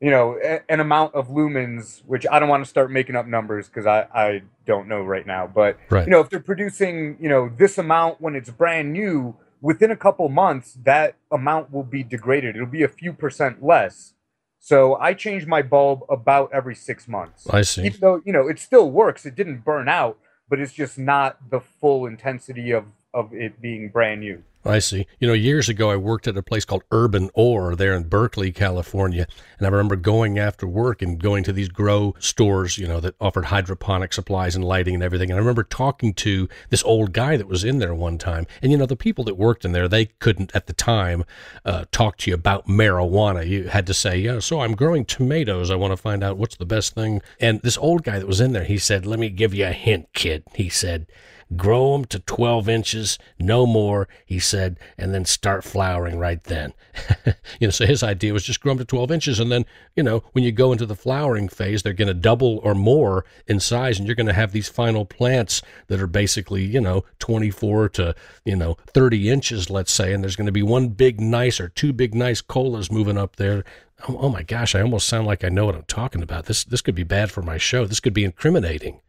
[0.00, 3.26] you know, a, an amount of lumens, which I don't want to start making up
[3.26, 5.50] numbers because I, I don't know right now.
[5.52, 6.06] But, Right.
[6.06, 9.96] you know, if they're producing, you know, this amount when it's brand new, within a
[9.96, 12.56] couple months, that amount will be degraded.
[12.56, 14.14] It'll be a few percent less.
[14.58, 17.48] So I change my bulb about every six months.
[17.48, 17.86] I see.
[17.86, 19.24] Even though, you know, it still works.
[19.24, 20.18] It didn't burn out,
[20.48, 24.42] but it's just not the full intensity of, of it being brand new.
[24.68, 25.06] I see.
[25.18, 28.52] You know, years ago, I worked at a place called Urban Ore there in Berkeley,
[28.52, 29.26] California.
[29.58, 33.14] And I remember going after work and going to these grow stores, you know, that
[33.18, 35.30] offered hydroponic supplies and lighting and everything.
[35.30, 38.46] And I remember talking to this old guy that was in there one time.
[38.60, 41.24] And, you know, the people that worked in there, they couldn't at the time
[41.64, 43.46] uh, talk to you about marijuana.
[43.46, 45.70] You had to say, yeah, so I'm growing tomatoes.
[45.70, 47.22] I want to find out what's the best thing.
[47.40, 49.72] And this old guy that was in there, he said, let me give you a
[49.72, 50.44] hint, kid.
[50.54, 51.06] He said,
[51.56, 56.74] grow them to 12 inches, no more, he said, and then start flowering right then.
[57.58, 59.40] you know, so his idea was just grow them to 12 inches.
[59.40, 59.64] And then,
[59.96, 63.24] you know, when you go into the flowering phase, they're going to double or more
[63.46, 67.04] in size, and you're going to have these final plants that are basically, you know,
[67.18, 70.12] 24 to, you know, 30 inches, let's say.
[70.12, 73.36] And there's going to be one big, nice or two big, nice colas moving up
[73.36, 73.64] there.
[74.08, 76.46] Oh, oh my gosh, I almost sound like I know what I'm talking about.
[76.46, 77.84] This this could be bad for my show.
[77.84, 79.00] This could be incriminating.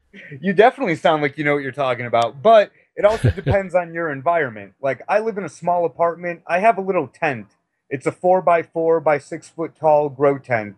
[0.42, 3.94] You definitely sound like you know what you're talking about, but it also depends on
[3.94, 4.74] your environment.
[4.82, 6.42] Like I live in a small apartment.
[6.48, 7.48] I have a little tent.
[7.90, 10.76] It's a four by four by six foot tall grow tent.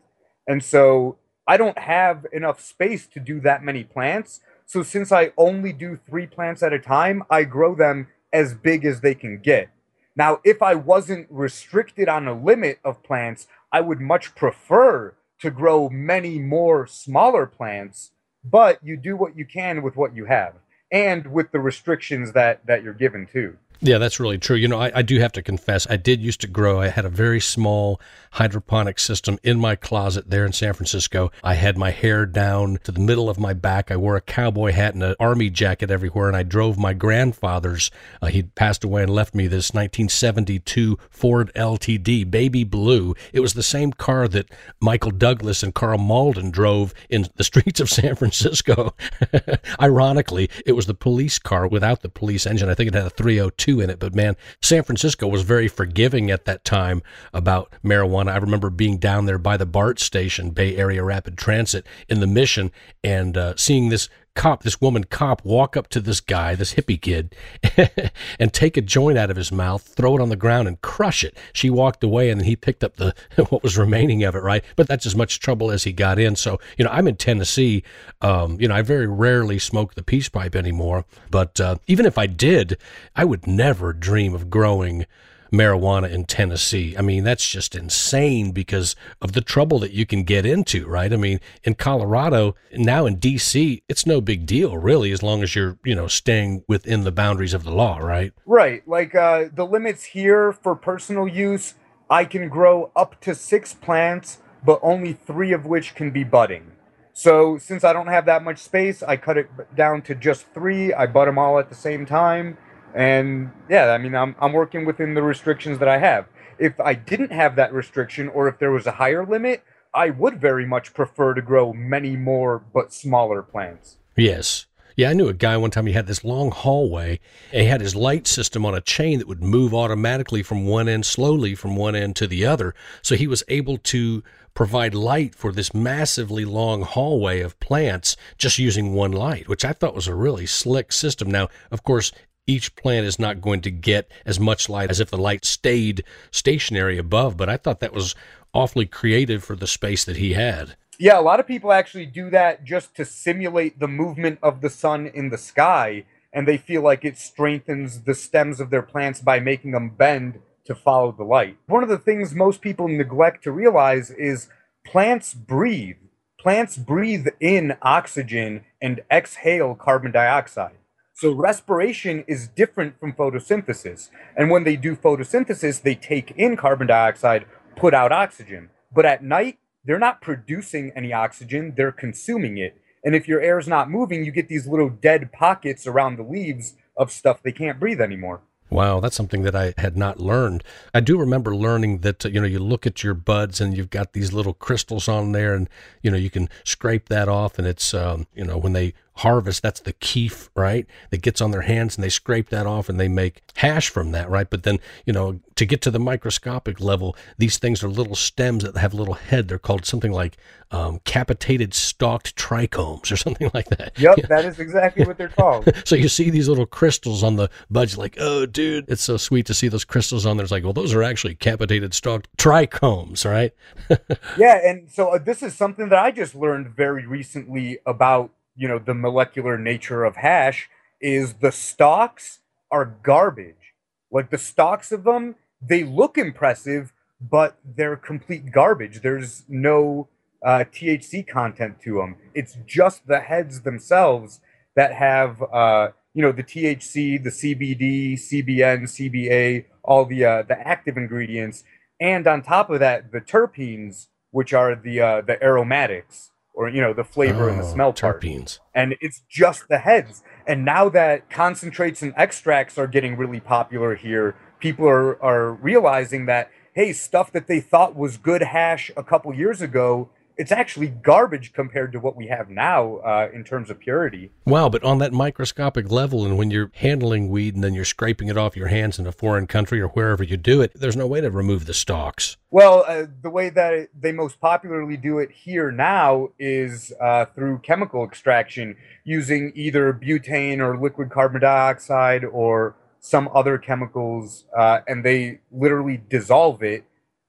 [0.47, 1.17] And so
[1.47, 4.41] I don't have enough space to do that many plants.
[4.65, 8.85] So since I only do three plants at a time, I grow them as big
[8.85, 9.69] as they can get.
[10.15, 15.51] Now, if I wasn't restricted on a limit of plants, I would much prefer to
[15.51, 18.11] grow many more smaller plants,
[18.43, 20.55] but you do what you can with what you have
[20.91, 23.57] and with the restrictions that that you're given too.
[23.83, 24.55] Yeah, that's really true.
[24.55, 26.79] You know, I, I do have to confess, I did used to grow.
[26.79, 27.99] I had a very small
[28.33, 31.31] hydroponic system in my closet there in San Francisco.
[31.43, 33.89] I had my hair down to the middle of my back.
[33.89, 37.89] I wore a cowboy hat and an army jacket everywhere, and I drove my grandfather's.
[38.21, 43.15] Uh, he'd passed away and left me this 1972 Ford LTD, baby blue.
[43.33, 47.79] It was the same car that Michael Douglas and Karl Malden drove in the streets
[47.79, 48.93] of San Francisco.
[49.81, 52.69] Ironically, it was the police car without the police engine.
[52.69, 56.29] I think it had a 302 in it, but man, San Francisco was very forgiving
[56.31, 57.01] at that time
[57.33, 58.31] about marijuana.
[58.31, 62.27] I remember being down there by the BART station, Bay Area Rapid Transit, in the
[62.27, 62.71] Mission,
[63.03, 67.01] and uh, seeing this cop, this woman cop, walk up to this guy, this hippie
[67.01, 67.35] kid,
[68.39, 71.23] and take a joint out of his mouth, throw it on the ground, and crush
[71.23, 71.37] it.
[71.53, 73.13] She walked away, and he picked up the
[73.49, 74.63] what was remaining of it, right?
[74.75, 76.35] But that's as much trouble as he got in.
[76.35, 77.83] So, you know, I'm in Tennessee.
[78.21, 81.05] Um, you know, I very rarely smoke the peace pipe anymore.
[81.29, 82.77] But uh, even if I did,
[83.15, 85.05] I would never dream of growing
[85.51, 86.95] marijuana in Tennessee.
[86.97, 91.11] I mean, that's just insane because of the trouble that you can get into, right?
[91.11, 95.55] I mean, in Colorado, now in DC, it's no big deal really as long as
[95.55, 98.33] you're, you know, staying within the boundaries of the law, right?
[98.45, 98.87] Right.
[98.87, 101.75] Like uh, the limits here for personal use,
[102.09, 106.71] I can grow up to six plants, but only three of which can be budding.
[107.13, 110.93] So since I don't have that much space, I cut it down to just three.
[110.93, 112.57] I bud them all at the same time.
[112.93, 116.27] And yeah, I mean, I'm, I'm working within the restrictions that I have.
[116.59, 120.39] If I didn't have that restriction or if there was a higher limit, I would
[120.39, 123.97] very much prefer to grow many more but smaller plants.
[124.15, 124.67] Yes.
[124.95, 125.87] Yeah, I knew a guy one time.
[125.87, 127.19] He had this long hallway.
[127.51, 130.87] And he had his light system on a chain that would move automatically from one
[130.87, 132.75] end, slowly from one end to the other.
[133.01, 134.23] So he was able to
[134.53, 139.71] provide light for this massively long hallway of plants just using one light, which I
[139.71, 141.31] thought was a really slick system.
[141.31, 142.11] Now, of course,
[142.47, 146.03] each plant is not going to get as much light as if the light stayed
[146.31, 148.15] stationary above, but I thought that was
[148.53, 150.75] awfully creative for the space that he had.
[150.99, 154.69] Yeah, a lot of people actually do that just to simulate the movement of the
[154.69, 159.19] sun in the sky, and they feel like it strengthens the stems of their plants
[159.19, 161.57] by making them bend to follow the light.
[161.67, 164.49] One of the things most people neglect to realize is
[164.85, 165.97] plants breathe.
[166.39, 170.77] Plants breathe in oxygen and exhale carbon dioxide.
[171.21, 174.09] So respiration is different from photosynthesis.
[174.35, 178.71] And when they do photosynthesis, they take in carbon dioxide, put out oxygen.
[178.91, 182.81] But at night, they're not producing any oxygen, they're consuming it.
[183.03, 186.23] And if your air is not moving, you get these little dead pockets around the
[186.23, 188.41] leaves of stuff they can't breathe anymore.
[188.71, 190.63] Wow, that's something that I had not learned.
[190.93, 193.89] I do remember learning that, uh, you know, you look at your buds and you've
[193.89, 195.69] got these little crystals on there and,
[196.01, 199.61] you know, you can scrape that off and it's, um, you know, when they harvest,
[199.61, 200.85] that's the kief, right?
[201.09, 204.11] That gets on their hands and they scrape that off and they make hash from
[204.11, 204.49] that, right?
[204.49, 208.63] But then, you know, to get to the microscopic level, these things are little stems
[208.63, 209.47] that have a little head.
[209.47, 210.37] They're called something like
[210.71, 213.99] um, capitated stalked trichomes or something like that.
[213.99, 214.25] Yep, yeah.
[214.27, 215.69] that is exactly what they're called.
[215.85, 219.45] so you see these little crystals on the buds, like, oh, dude, it's so sweet
[219.47, 220.43] to see those crystals on there.
[220.43, 223.53] It's like, well, those are actually capitated stalked trichomes, right?
[224.37, 228.67] yeah, and so uh, this is something that I just learned very recently about you
[228.67, 232.39] know the molecular nature of hash is the stalks
[232.69, 233.73] are garbage.
[234.11, 239.01] Like the stalks of them they look impressive but they're complete garbage.
[239.01, 240.07] There's no
[240.43, 244.39] uh, thc content to them it's just the heads themselves
[244.75, 250.59] that have uh, you know the thc the cbd cbn cba all the uh, the
[250.67, 251.63] active ingredients.
[251.99, 256.81] And on top of that the terpenes which are the uh, the aromatics or you
[256.81, 258.57] know the flavor oh, and the oh, smell terpenes.
[258.57, 258.59] part.
[258.73, 260.23] And it's just the heads.
[260.47, 266.25] And now that concentrates and extracts are getting really popular here, people are are realizing
[266.27, 270.09] that hey, stuff that they thought was good hash a couple years ago
[270.41, 274.31] it's actually garbage compared to what we have now uh, in terms of purity.
[274.43, 278.27] Wow, but on that microscopic level, and when you're handling weed and then you're scraping
[278.27, 281.05] it off your hands in a foreign country or wherever you do it, there's no
[281.05, 282.37] way to remove the stalks.
[282.49, 287.59] Well, uh, the way that they most popularly do it here now is uh, through
[287.59, 295.05] chemical extraction using either butane or liquid carbon dioxide or some other chemicals, uh, and
[295.05, 296.85] they literally dissolve it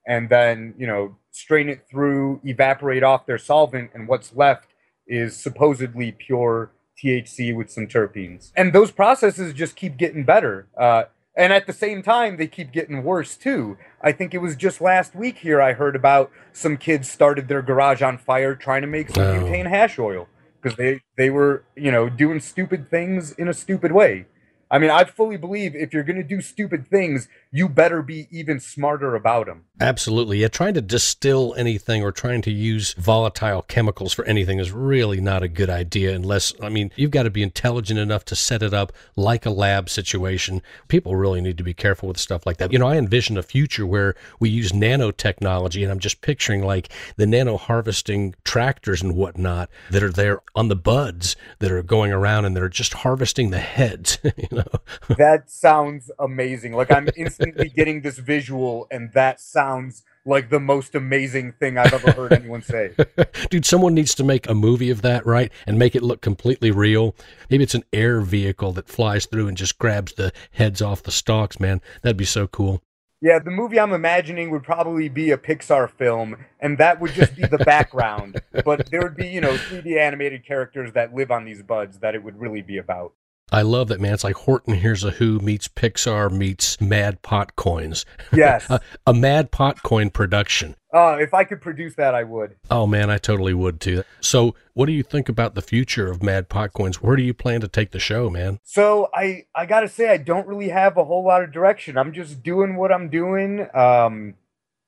[0.07, 4.69] and then, you know, strain it through, evaporate off their solvent, and what's left
[5.07, 6.73] is supposedly pure
[7.03, 8.53] THC with some terpenes.
[8.57, 10.69] And those processes just keep getting better.
[10.77, 11.05] Uh,
[11.37, 13.79] and at the same time, they keep getting worse too.
[14.03, 17.63] I think it was just last week here I heard about some kids started their
[17.63, 19.41] garage on fire trying to make some oh.
[19.41, 20.29] butane hash oil
[20.61, 24.27] because they, they were, you know, doing stupid things in a stupid way.
[24.71, 28.27] I mean, I fully believe if you're going to do stupid things, you better be
[28.31, 29.65] even smarter about them.
[29.79, 30.39] Absolutely.
[30.39, 35.21] Yeah, trying to distill anything or trying to use volatile chemicals for anything is really
[35.21, 38.63] not a good idea unless, I mean, you've got to be intelligent enough to set
[38.63, 40.63] it up like a lab situation.
[40.89, 42.73] People really need to be careful with stuff like that.
[42.73, 46.89] You know, I envision a future where we use nanotechnology, and I'm just picturing like
[47.17, 52.13] the nano harvesting tractors and whatnot that are there on the buds that are going
[52.13, 54.19] around and they're just harvesting the heads.
[54.25, 55.17] you know?
[55.19, 56.73] that sounds amazing.
[56.73, 57.42] Like I'm instantly
[57.75, 62.63] getting this visual, and that sounds like the most amazing thing I've ever heard anyone
[62.63, 62.93] say.
[63.51, 65.51] Dude, someone needs to make a movie of that, right?
[65.67, 67.15] And make it look completely real.
[67.51, 71.11] Maybe it's an air vehicle that flies through and just grabs the heads off the
[71.11, 71.81] stalks, man.
[72.03, 72.83] That'd be so cool.
[73.21, 77.37] Yeah, the movie I'm imagining would probably be a Pixar film, and that would just
[77.37, 78.43] be the background.
[78.65, 82.17] but there would be, you know, 3D animated characters that live on these buds that
[82.17, 83.13] it would really be about.
[83.53, 84.15] I love that, man.
[84.15, 88.07] It's like Horton Hears a Who meets Pixar meets Mad Pot Coins.
[88.33, 88.69] Yes.
[88.71, 90.75] a, a, Mad Pot Coin production.
[90.91, 92.57] Oh, if I could produce that, I would.
[92.71, 94.05] Oh, man, I totally would too.
[94.21, 97.03] So, what do you think about the future of Mad Pot Coins?
[97.03, 98.59] Where do you plan to take the show, man?
[98.63, 101.99] So, I, I got to say, I don't really have a whole lot of direction.
[101.99, 103.69] I'm just doing what I'm doing.
[103.75, 104.35] Um,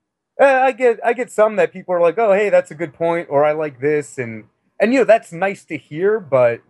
[0.45, 3.29] I get I get some that people are like, oh hey, that's a good point,
[3.31, 4.45] or I like this, and
[4.81, 6.61] and you know that's nice to hear, but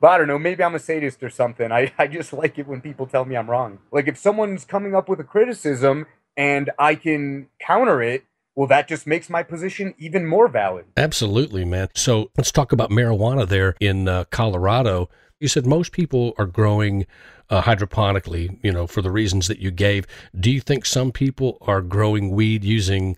[0.00, 1.70] but I don't know, maybe I'm a sadist or something.
[1.70, 3.78] I, I just like it when people tell me I'm wrong.
[3.92, 6.06] Like if someone's coming up with a criticism
[6.36, 10.86] and I can counter it, well, that just makes my position even more valid.
[10.96, 11.88] Absolutely, man.
[11.94, 15.08] So let's talk about marijuana there in uh, Colorado.
[15.38, 17.06] You said most people are growing
[17.50, 20.06] uh, hydroponically, you know, for the reasons that you gave.
[20.38, 23.16] Do you think some people are growing weed using,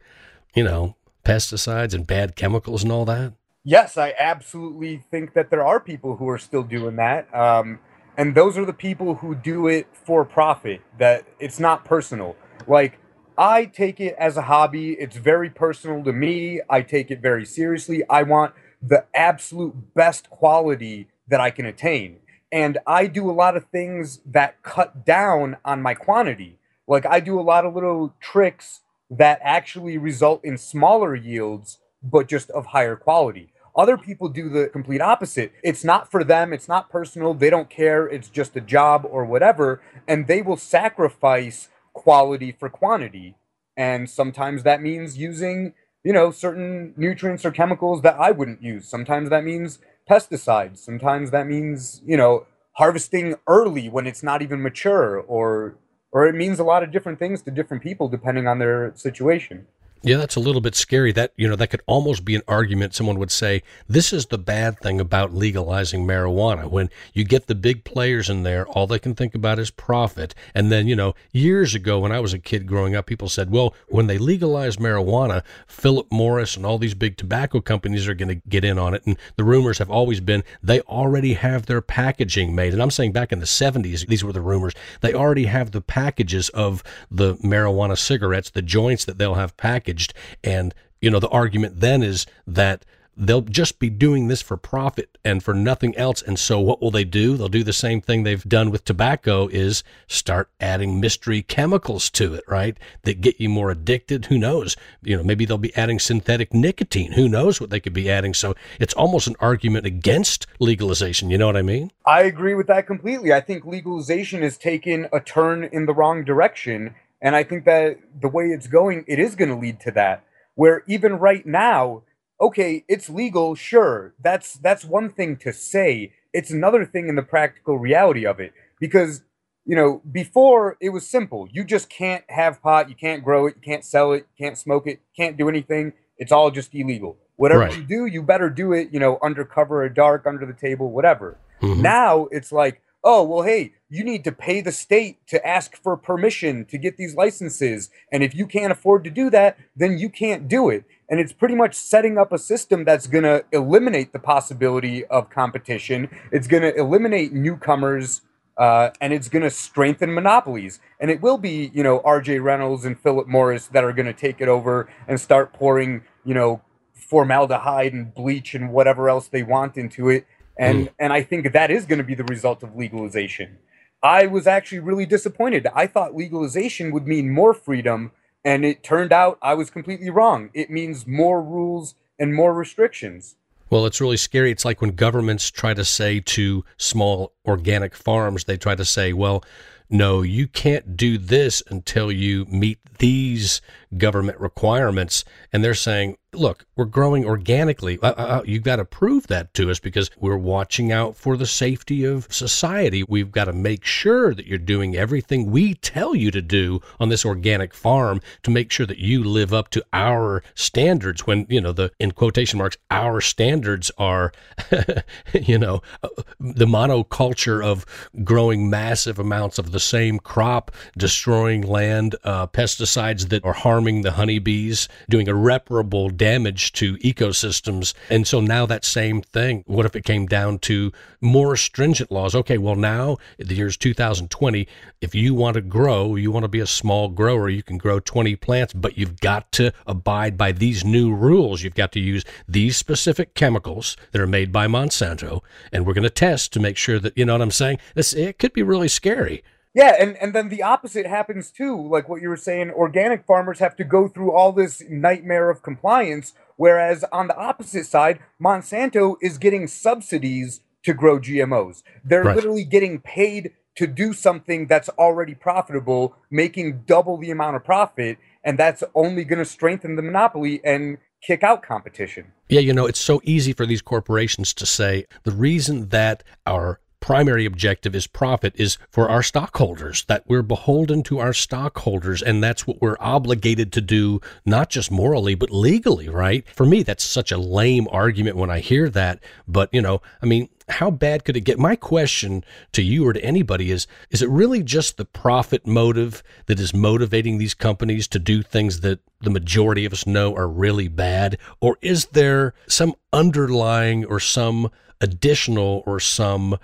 [0.54, 3.34] you know, pesticides and bad chemicals and all that?
[3.64, 7.32] Yes, I absolutely think that there are people who are still doing that.
[7.32, 7.78] Um,
[8.16, 12.36] and those are the people who do it for profit, that it's not personal.
[12.66, 12.98] Like,
[13.38, 14.92] I take it as a hobby.
[14.92, 16.60] It's very personal to me.
[16.68, 18.02] I take it very seriously.
[18.10, 18.52] I want
[18.82, 22.18] the absolute best quality that I can attain.
[22.52, 26.58] And I do a lot of things that cut down on my quantity.
[26.86, 28.80] Like, I do a lot of little tricks
[29.10, 33.52] that actually result in smaller yields, but just of higher quality.
[33.74, 35.52] Other people do the complete opposite.
[35.62, 39.24] It's not for them, it's not personal, they don't care, it's just a job or
[39.24, 43.34] whatever, and they will sacrifice quality for quantity.
[43.74, 45.72] And sometimes that means using,
[46.04, 48.86] you know, certain nutrients or chemicals that I wouldn't use.
[48.86, 49.78] Sometimes that means
[50.12, 50.78] pesticides.
[50.78, 55.76] Sometimes that means, you know, harvesting early when it's not even mature or
[56.14, 59.66] or it means a lot of different things to different people depending on their situation.
[60.04, 61.12] Yeah, that's a little bit scary.
[61.12, 62.92] That, you know, that could almost be an argument.
[62.92, 66.68] Someone would say, this is the bad thing about legalizing marijuana.
[66.68, 70.34] When you get the big players in there, all they can think about is profit.
[70.56, 73.52] And then, you know, years ago when I was a kid growing up, people said,
[73.52, 78.28] well, when they legalize marijuana, Philip Morris and all these big tobacco companies are going
[78.28, 79.06] to get in on it.
[79.06, 82.72] And the rumors have always been they already have their packaging made.
[82.72, 84.74] And I'm saying back in the 70s, these were the rumors.
[85.00, 89.91] They already have the packages of the marijuana cigarettes, the joints that they'll have packaged
[89.92, 90.14] packaged.
[90.42, 92.84] And, you know, the argument then is that
[93.14, 96.22] they'll just be doing this for profit and for nothing else.
[96.22, 97.36] And so what will they do?
[97.36, 102.32] They'll do the same thing they've done with tobacco is start adding mystery chemicals to
[102.32, 102.78] it, right?
[103.02, 104.26] That get you more addicted.
[104.26, 104.76] Who knows?
[105.02, 107.12] You know, maybe they'll be adding synthetic nicotine.
[107.12, 108.32] Who knows what they could be adding?
[108.32, 111.28] So it's almost an argument against legalization.
[111.28, 111.92] You know what I mean?
[112.06, 113.30] I agree with that completely.
[113.30, 117.98] I think legalization has taken a turn in the wrong direction and I think that
[118.20, 120.24] the way it's going, it is going to lead to that.
[120.56, 122.02] Where even right now,
[122.40, 124.12] okay, it's legal, sure.
[124.20, 126.12] That's that's one thing to say.
[126.34, 128.52] It's another thing in the practical reality of it.
[128.80, 129.22] Because,
[129.64, 131.48] you know, before it was simple.
[131.50, 134.58] You just can't have pot, you can't grow it, you can't sell it, you can't
[134.58, 135.92] smoke it, can't do anything.
[136.18, 137.16] It's all just illegal.
[137.36, 137.76] Whatever right.
[137.76, 141.38] you do, you better do it, you know, undercover or dark, under the table, whatever.
[141.62, 141.80] Mm-hmm.
[141.80, 145.96] Now it's like, oh, well, hey, you need to pay the state to ask for
[145.96, 147.90] permission to get these licenses.
[148.10, 150.84] And if you can't afford to do that, then you can't do it.
[151.08, 155.30] And it's pretty much setting up a system that's going to eliminate the possibility of
[155.30, 156.08] competition.
[156.30, 158.22] It's going to eliminate newcomers
[158.56, 160.78] uh, and it's going to strengthen monopolies.
[161.00, 164.12] And it will be, you know, RJ Reynolds and Philip Morris that are going to
[164.12, 166.62] take it over and start pouring, you know,
[166.94, 170.26] formaldehyde and bleach and whatever else they want into it
[170.58, 170.92] and mm.
[170.98, 173.58] and I think that is going to be the result of legalization.
[174.02, 175.68] I was actually really disappointed.
[175.74, 178.10] I thought legalization would mean more freedom,
[178.44, 180.50] and it turned out I was completely wrong.
[180.54, 183.36] It means more rules and more restrictions.
[183.70, 184.50] Well, it's really scary.
[184.50, 189.14] It's like when governments try to say to small organic farms, they try to say,
[189.14, 189.42] well,
[189.88, 193.62] no, you can't do this until you meet these
[193.96, 195.24] government requirements.
[195.52, 197.98] And they're saying, look, we're growing organically.
[198.00, 201.36] Uh, uh, uh you've got to prove that to us because we're watching out for
[201.36, 203.04] the safety of society.
[203.06, 207.10] We've got to make sure that you're doing everything we tell you to do on
[207.10, 211.26] this organic farm to make sure that you live up to our standards.
[211.26, 214.32] When, you know, the, in quotation marks, our standards are,
[215.34, 216.08] you know, uh,
[216.40, 217.84] the monoculture of
[218.24, 224.02] growing massive amounts of the same crop, destroying land, uh, pesticides that are harming harming
[224.02, 227.94] the honeybees, doing irreparable damage to ecosystems.
[228.08, 232.32] And so now that same thing, what if it came down to more stringent laws?
[232.36, 234.68] Okay, well, now the year's 2020,
[235.00, 237.98] if you want to grow, you want to be a small grower, you can grow
[237.98, 241.64] 20 plants, but you've got to abide by these new rules.
[241.64, 245.40] You've got to use these specific chemicals that are made by Monsanto,
[245.72, 247.78] and we're going to test to make sure that, you know what I'm saying?
[247.96, 249.42] This, it could be really scary.
[249.74, 251.80] Yeah, and, and then the opposite happens too.
[251.88, 255.62] Like what you were saying, organic farmers have to go through all this nightmare of
[255.62, 261.82] compliance, whereas on the opposite side, Monsanto is getting subsidies to grow GMOs.
[262.04, 262.36] They're right.
[262.36, 268.18] literally getting paid to do something that's already profitable, making double the amount of profit,
[268.44, 272.32] and that's only going to strengthen the monopoly and kick out competition.
[272.48, 276.80] Yeah, you know, it's so easy for these corporations to say the reason that our
[277.02, 282.22] primary objective is profit is for our stockholders, that we're beholden to our stockholders.
[282.22, 286.46] And that's what we're obligated to do, not just morally, but legally, right?
[286.54, 289.22] For me, that's such a lame argument when I hear that.
[289.46, 291.58] But, you know, I mean, how bad could it get?
[291.58, 296.22] My question to you or to anybody is is it really just the profit motive
[296.46, 300.48] that is motivating these companies to do things that the majority of us know are
[300.48, 301.36] really bad?
[301.60, 306.56] Or is there some underlying or some additional or some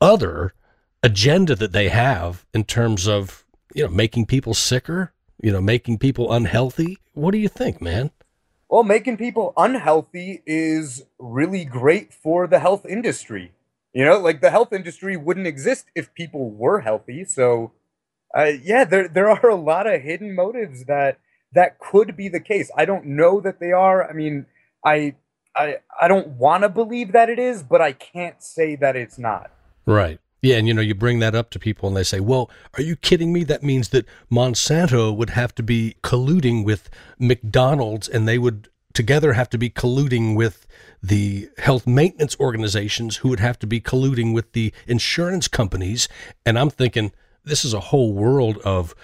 [0.00, 0.54] other
[1.02, 3.44] agenda that they have in terms of,
[3.74, 6.98] you know, making people sicker, you know, making people unhealthy?
[7.14, 8.10] What do you think, man?
[8.68, 13.52] Well, making people unhealthy is really great for the health industry.
[13.92, 17.24] You know, like the health industry wouldn't exist if people were healthy.
[17.24, 17.72] So,
[18.36, 21.18] uh, yeah, there there are a lot of hidden motives that
[21.52, 22.70] that could be the case.
[22.76, 24.08] I don't know that they are.
[24.08, 24.46] I mean,
[24.84, 25.16] I
[25.56, 29.18] I I don't want to believe that it is, but I can't say that it's
[29.18, 29.50] not.
[29.90, 30.20] Right.
[30.42, 32.82] Yeah, and you know, you bring that up to people and they say, "Well, are
[32.82, 33.44] you kidding me?
[33.44, 36.88] That means that Monsanto would have to be colluding with
[37.18, 40.66] McDonald's and they would together have to be colluding with
[41.02, 46.08] the health maintenance organizations who would have to be colluding with the insurance companies."
[46.46, 47.12] And I'm thinking,
[47.44, 48.94] this is a whole world of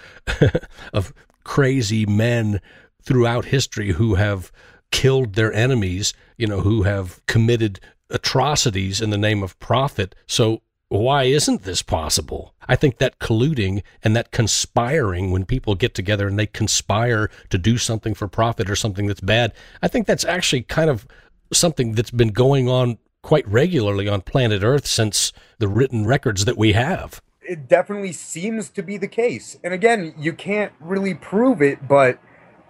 [0.92, 1.12] of
[1.44, 2.60] crazy men
[3.02, 4.50] throughout history who have
[4.90, 10.14] killed their enemies, you know, who have committed atrocities in the name of profit.
[10.26, 12.54] So why isn't this possible?
[12.68, 17.58] I think that colluding and that conspiring when people get together and they conspire to
[17.58, 21.06] do something for profit or something that's bad, I think that's actually kind of
[21.52, 26.56] something that's been going on quite regularly on planet Earth since the written records that
[26.56, 27.20] we have.
[27.42, 29.58] It definitely seems to be the case.
[29.64, 32.20] And again, you can't really prove it, but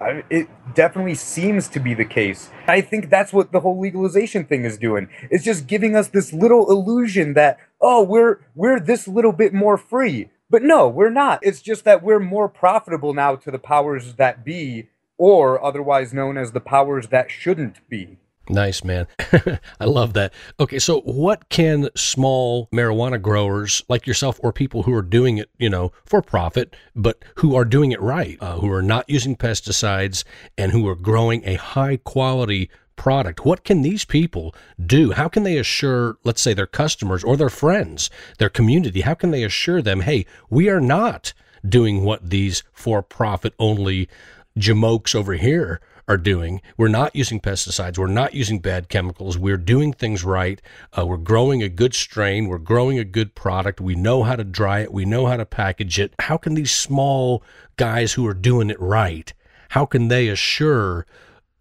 [0.01, 2.51] uh, it definitely seems to be the case.
[2.69, 5.09] I think that's what the whole legalization thing is doing.
[5.31, 9.77] It's just giving us this little illusion that oh, we're we're this little bit more
[9.77, 10.31] free.
[10.49, 11.41] But no, we're not.
[11.43, 16.37] It's just that we're more profitable now to the powers that be or otherwise known
[16.37, 18.19] as the powers that shouldn't be.
[18.49, 19.09] Nice, man.
[19.81, 20.33] I love that.
[20.61, 25.51] Okay, so what can small marijuana growers like yourself or people who are doing it,
[25.59, 29.37] you know, for profit, but who are doing it right, uh, who are not using
[29.37, 30.23] pesticides
[30.57, 35.13] and who are growing a high quality product, what can these people do?
[35.13, 39.31] How can they assure, let's say, their customers or their friends, their community, how can
[39.31, 41.33] they assure them, hey, we are not
[41.67, 44.09] doing what these for profit only
[44.59, 46.63] jamokes over here are doing.
[46.77, 47.99] We're not using pesticides.
[47.99, 49.37] We're not using bad chemicals.
[49.37, 50.63] We're doing things right.
[50.97, 52.47] Uh, we're growing a good strain.
[52.47, 53.81] We're growing a good product.
[53.81, 54.93] We know how to dry it.
[54.93, 56.15] We know how to package it.
[56.21, 57.43] How can these small
[57.77, 59.33] guys who are doing it right,
[59.71, 61.07] how can they assure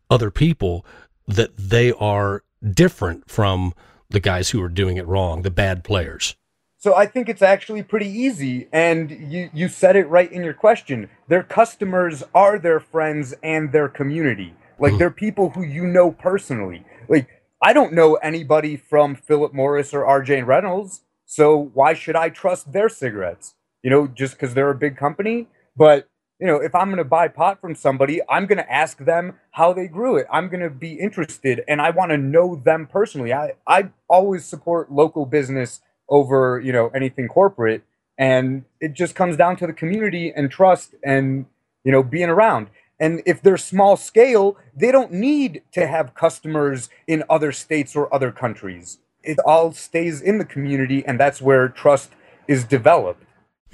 [0.09, 0.85] other people
[1.27, 3.73] that they are different from
[4.09, 6.35] the guys who are doing it wrong, the bad players?
[6.77, 8.67] So I think it's actually pretty easy.
[8.71, 11.09] And you, you said it right in your question.
[11.27, 14.53] Their customers are their friends and their community.
[14.77, 14.99] Like mm.
[14.99, 16.85] they're people who you know personally.
[17.09, 17.27] Like
[17.61, 21.01] I don't know anybody from Philip Morris or RJ Reynolds.
[21.25, 23.55] So why should I trust their cigarettes?
[23.81, 25.47] You know, just because they're a big company.
[25.75, 26.07] But,
[26.39, 29.39] you know, if I'm going to buy pot from somebody, I'm going to ask them
[29.51, 30.27] how they grew it.
[30.31, 33.33] I'm going to be interested and I want to know them personally.
[33.33, 37.83] I, I always support local business over you know anything corporate
[38.17, 41.45] and it just comes down to the community and trust and
[41.83, 42.67] you know being around
[42.99, 48.13] and if they're small scale they don't need to have customers in other states or
[48.13, 52.11] other countries it all stays in the community and that's where trust
[52.47, 53.24] is developed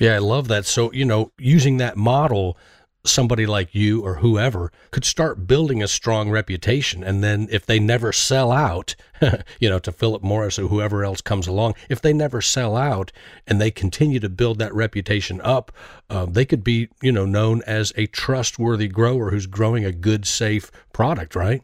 [0.01, 0.65] yeah i love that.
[0.65, 2.57] So you know using that model
[3.03, 7.79] somebody like you or whoever could start building a strong reputation and then if they
[7.79, 8.95] never sell out
[9.59, 13.11] you know to philip morris or whoever else comes along if they never sell out
[13.47, 15.71] and they continue to build that reputation up
[16.11, 20.27] uh, they could be you know known as a trustworthy grower who's growing a good
[20.27, 21.63] safe product right?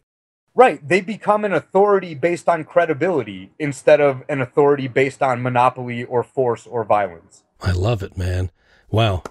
[0.55, 0.85] Right.
[0.87, 6.23] They become an authority based on credibility instead of an authority based on monopoly or
[6.23, 8.51] force or violence i love it man
[8.89, 9.23] wow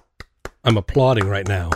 [0.64, 1.70] i'm applauding right now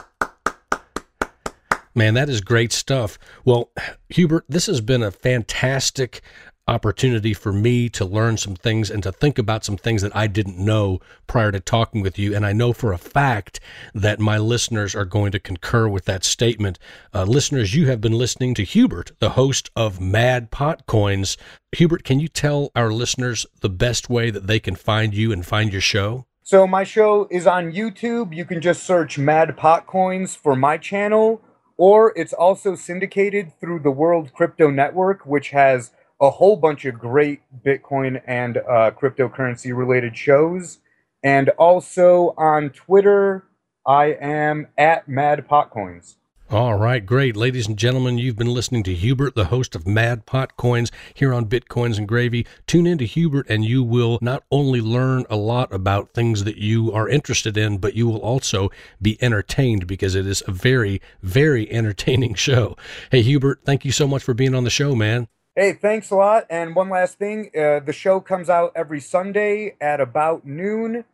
[1.92, 3.18] Man, that is great stuff.
[3.44, 3.72] Well,
[4.10, 6.22] Hubert, this has been a fantastic
[6.68, 10.28] opportunity for me to learn some things and to think about some things that I
[10.28, 12.34] didn't know prior to talking with you.
[12.34, 13.58] And I know for a fact
[13.92, 16.78] that my listeners are going to concur with that statement.
[17.12, 21.36] Uh, listeners, you have been listening to Hubert, the host of Mad Pot Coins.
[21.72, 25.44] Hubert, can you tell our listeners the best way that they can find you and
[25.44, 26.26] find your show?
[26.50, 28.34] So, my show is on YouTube.
[28.34, 31.40] You can just search Mad Pot Coins for my channel
[31.76, 36.98] or it's also syndicated through the World Crypto Network, which has a whole bunch of
[36.98, 40.78] great Bitcoin and uh, cryptocurrency related shows.
[41.22, 43.44] And also on Twitter,
[43.86, 46.16] I am at Mad Potcoins.
[46.52, 47.36] All right, great.
[47.36, 51.32] Ladies and gentlemen, you've been listening to Hubert, the host of Mad Pot Coins here
[51.32, 52.44] on Bitcoins and Gravy.
[52.66, 56.56] Tune in to Hubert and you will not only learn a lot about things that
[56.56, 58.68] you are interested in, but you will also
[59.00, 62.76] be entertained because it is a very, very entertaining show.
[63.12, 65.28] Hey, Hubert, thank you so much for being on the show, man.
[65.54, 66.46] Hey, thanks a lot.
[66.50, 71.04] And one last thing uh, the show comes out every Sunday at about noon.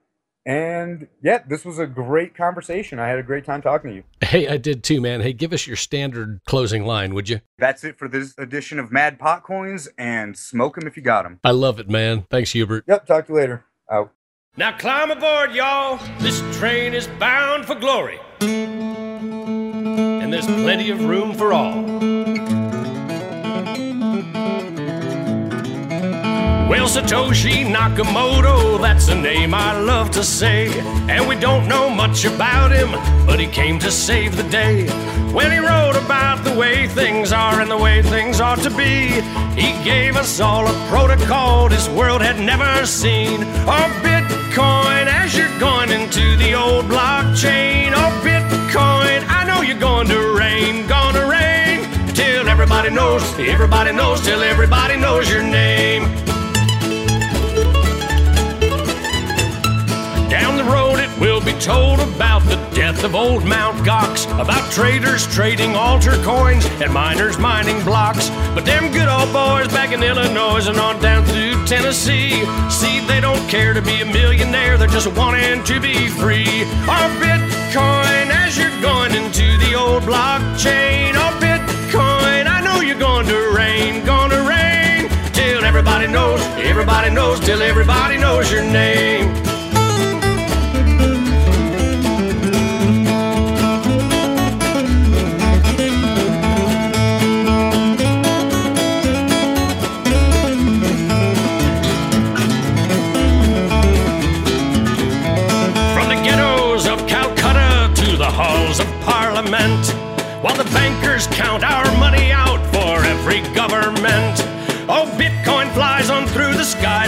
[0.46, 3.00] And yeah, this was a great conversation.
[3.00, 4.04] I had a great time talking to you.
[4.20, 5.20] Hey, I did too, man.
[5.20, 7.40] Hey, give us your standard closing line, would you?
[7.58, 11.24] That's it for this edition of Mad Pot Coins, and smoke them if you got
[11.24, 11.40] them.
[11.42, 12.26] I love it, man.
[12.30, 12.84] Thanks, Hubert.
[12.86, 13.64] Yep, talk to you later.
[13.90, 14.12] Out.
[14.56, 15.98] Now climb aboard, y'all.
[16.20, 18.20] This train is bound for glory.
[18.40, 22.15] And there's plenty of room for all.
[26.68, 30.66] Well, Satoshi Nakamoto, that's a name I love to say.
[31.08, 32.90] And we don't know much about him,
[33.24, 34.88] but he came to save the day.
[35.32, 39.22] When he wrote about the way things are and the way things ought to be,
[39.54, 43.44] he gave us all a protocol this world had never seen.
[43.68, 47.92] Oh, Bitcoin, as you're going into the old blockchain.
[47.94, 51.86] Oh, Bitcoin, I know you're going to rain, gonna rain.
[52.12, 56.25] Till everybody knows, everybody knows, till everybody knows your name.
[61.60, 67.38] Told about the death of old Mount Gox, about traders trading altar coins and miners
[67.38, 68.28] mining blocks.
[68.54, 73.20] But them good old boys back in Illinois and on down through Tennessee, see, they
[73.20, 76.64] don't care to be a millionaire, they're just wanting to be free.
[76.88, 83.26] Our Bitcoin, as you're going into the old blockchain, our Bitcoin, I know you're going
[83.26, 89.45] to rain, gonna rain, till everybody knows, everybody knows, till everybody knows your name.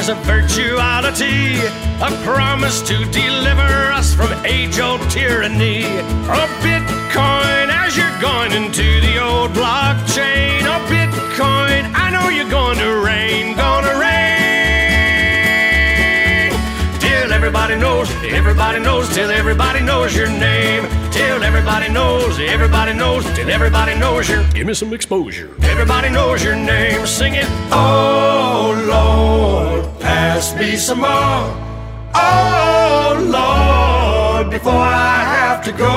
[0.08, 1.58] Of virtuality,
[2.00, 5.84] a promise to deliver us from age old tyranny.
[6.30, 10.62] Oh, Bitcoin, as you're going into the old blockchain.
[10.62, 14.08] Oh, Bitcoin, I know you're going to rain, gonna rain.
[17.00, 20.88] Till everybody knows, everybody knows, till everybody knows your name.
[21.10, 25.50] Till everybody knows, everybody knows, till everybody knows your Give me some exposure.
[25.62, 27.06] Everybody knows your name.
[27.06, 27.46] Sing it.
[27.72, 31.46] Oh Lord, pass me some more.
[32.14, 35.96] Oh Lord, before I have to go.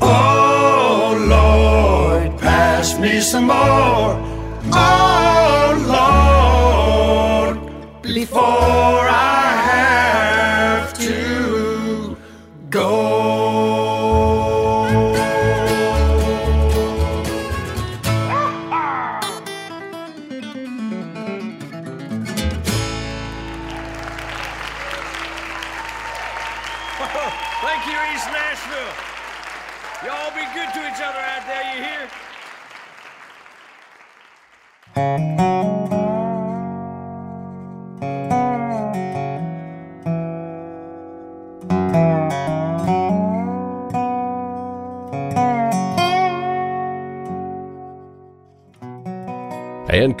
[0.00, 4.12] Oh Lord, pass me some more.
[4.72, 7.56] Oh Lord,
[8.02, 9.11] before I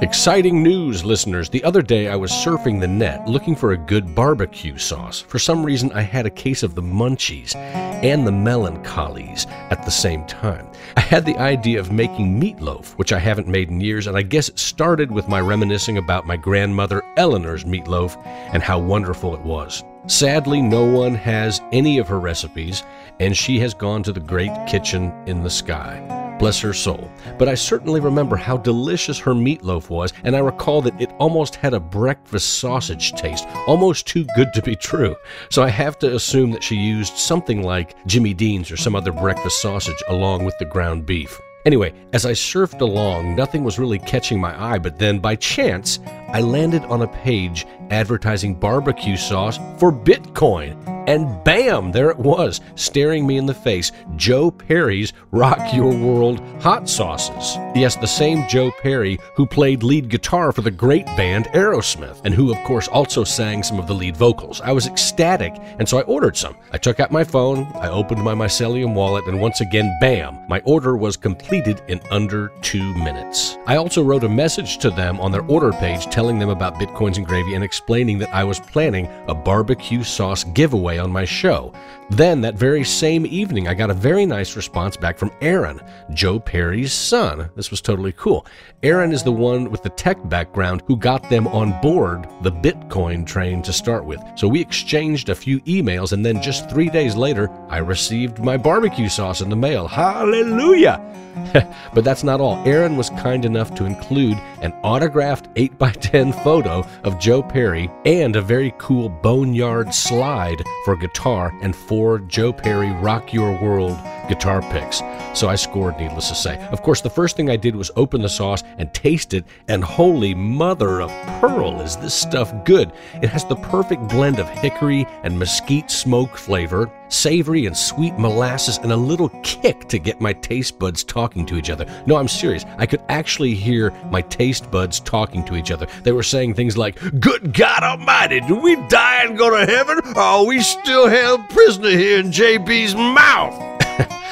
[0.00, 1.50] Exciting news, listeners.
[1.50, 5.20] The other day I was surfing the net looking for a good barbecue sauce.
[5.20, 9.90] For some reason, I had a case of the munchies and the melancholies at the
[9.90, 10.70] same time.
[10.96, 14.22] I had the idea of making meatloaf, which I haven't made in years, and I
[14.22, 18.16] guess it started with my reminiscing about my grandmother Eleanor's meatloaf
[18.52, 19.82] and how wonderful it was.
[20.06, 22.84] Sadly, no one has any of her recipes,
[23.18, 26.17] and she has gone to the great kitchen in the sky.
[26.38, 27.10] Bless her soul.
[27.38, 31.56] But I certainly remember how delicious her meatloaf was, and I recall that it almost
[31.56, 35.16] had a breakfast sausage taste, almost too good to be true.
[35.50, 39.12] So I have to assume that she used something like Jimmy Dean's or some other
[39.12, 41.40] breakfast sausage along with the ground beef.
[41.66, 45.98] Anyway, as I surfed along, nothing was really catching my eye, but then by chance,
[46.28, 50.76] I landed on a page advertising barbecue sauce for Bitcoin.
[51.08, 56.40] And bam, there it was, staring me in the face Joe Perry's Rock Your World
[56.60, 57.56] hot sauces.
[57.74, 62.34] Yes, the same Joe Perry who played lead guitar for the great band Aerosmith, and
[62.34, 64.60] who, of course, also sang some of the lead vocals.
[64.60, 66.56] I was ecstatic, and so I ordered some.
[66.72, 70.60] I took out my phone, I opened my mycelium wallet, and once again, bam, my
[70.66, 73.56] order was completed in under two minutes.
[73.66, 77.16] I also wrote a message to them on their order page telling them about Bitcoins
[77.16, 81.72] and Gravy and explaining that I was planning a barbecue sauce giveaway on my show.
[82.10, 85.80] Then, that very same evening, I got a very nice response back from Aaron,
[86.14, 87.50] Joe Perry's son.
[87.54, 88.46] This was totally cool.
[88.82, 93.26] Aaron is the one with the tech background who got them on board the Bitcoin
[93.26, 94.20] train to start with.
[94.36, 98.56] So we exchanged a few emails, and then just three days later, I received my
[98.56, 99.86] barbecue sauce in the mail.
[99.86, 101.04] Hallelujah!
[101.94, 102.56] but that's not all.
[102.66, 108.42] Aaron was kind enough to include an autographed 8x10 photo of Joe Perry and a
[108.42, 111.97] very cool boneyard slide for guitar and four
[112.28, 115.02] Joe Perry Rock Your World guitar picks.
[115.34, 116.56] So I scored, needless to say.
[116.68, 119.82] Of course, the first thing I did was open the sauce and taste it, and
[119.82, 122.92] holy mother of pearl, is this stuff good!
[123.22, 128.78] It has the perfect blend of hickory and mesquite smoke flavor, savory and sweet molasses,
[128.78, 131.86] and a little kick to get my taste buds talking to each other.
[132.06, 132.64] No, I'm serious.
[132.78, 135.86] I could actually hear my taste buds talking to each other.
[136.02, 140.00] They were saying things like, Good God Almighty, do we die and go to heaven?
[140.16, 143.76] Or are we still held prisoner here in JB's mouth?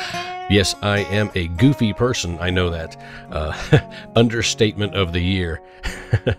[0.48, 2.38] Yes, I am a goofy person.
[2.40, 2.96] I know that.
[3.32, 3.80] Uh,
[4.16, 5.60] understatement of the year.